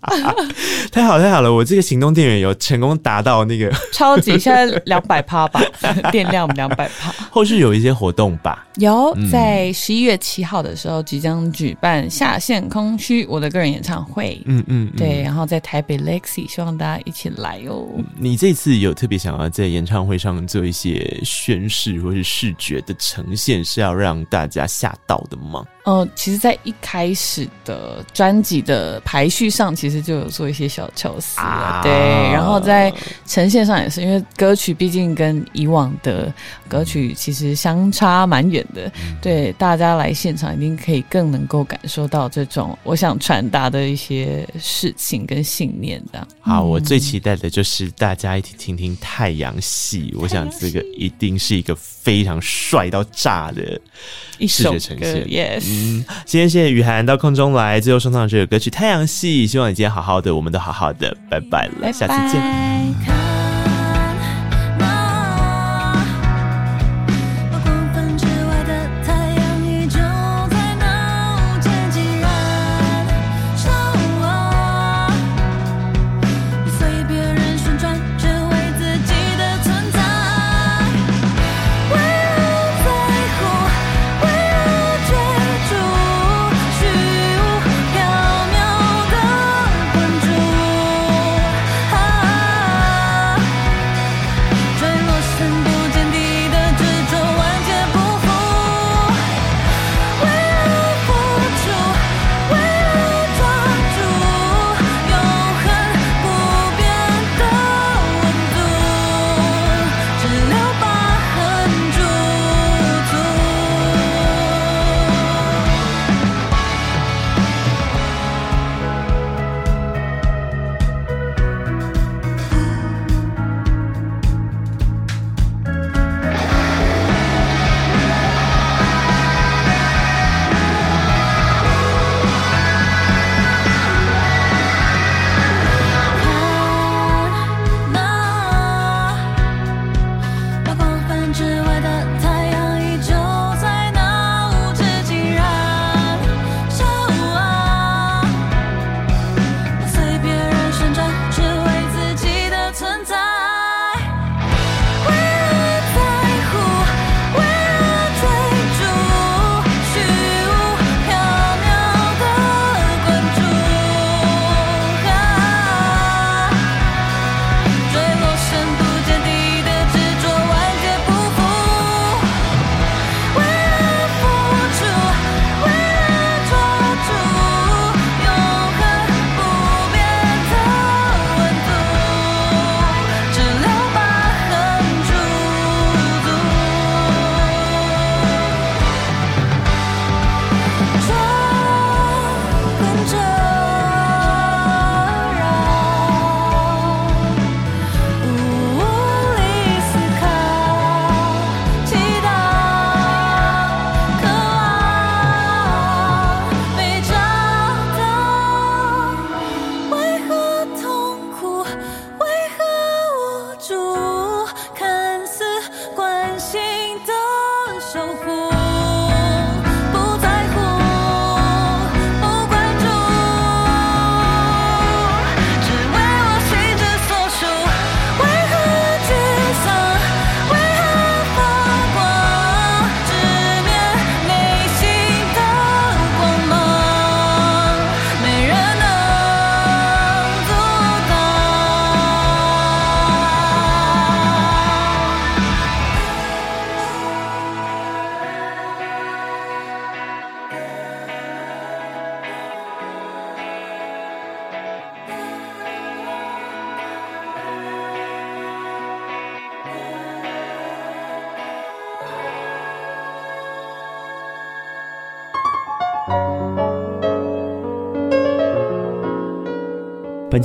[0.92, 1.54] 太好太好了！
[1.54, 5.62] 我这个行动电源有成功达到那个 超级，现在两百趴吧，
[6.12, 7.12] 电量两百趴。
[7.32, 8.66] 后续有一些活动吧？
[8.78, 11.74] 有，在十一月七号的时候即将举。
[11.82, 17.86] 办下线空虚我的个人演唱会，嗯嗯，嗯，对，然后在台北 Lexi，希望大家一起来哦。
[18.18, 25.66] 你这次有特别想要在演唱会上做一些宣示或是视觉的呈现，是要让大家吓到的吗？
[25.86, 31.92] 呃，其实，在一开始的专辑的排序上，其实就有做一些小巧思，啊，对。
[32.34, 32.92] 然后在
[33.28, 36.34] 呈现上也是，因为歌曲毕竟跟以往的
[36.68, 39.54] 歌曲其实相差蛮远的，嗯，对。
[39.54, 46.28] 大家来现场一定可以更能够感受到这种我想传达的一些事情跟信念的。
[46.42, 53.80] 好，我最期待的就是大家一起听听太阳系，我想这个一定是一个非常帅到炸的
[54.48, 55.64] 视觉呈现，Yes。
[55.68, 63.15] 嗯，今天谢谢雨涵到空中来，最后送上这首歌曲《太阳系》，希望你今天好好的，我们都好好的，拜拜了，拜拜，下次见。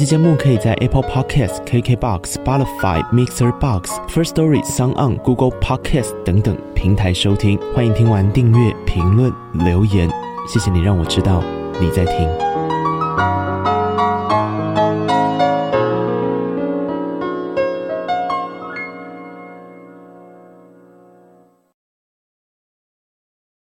[0.00, 7.58] 期节目可以在 Apple Podcast、KKBox、Spotify、Mixer Box、First Story、Sound On、Google Podcast 等等平台收听。
[7.74, 10.08] 欢迎听完订阅、评论、留言，
[10.48, 11.44] 谢谢你让我知道
[11.78, 12.49] 你在听。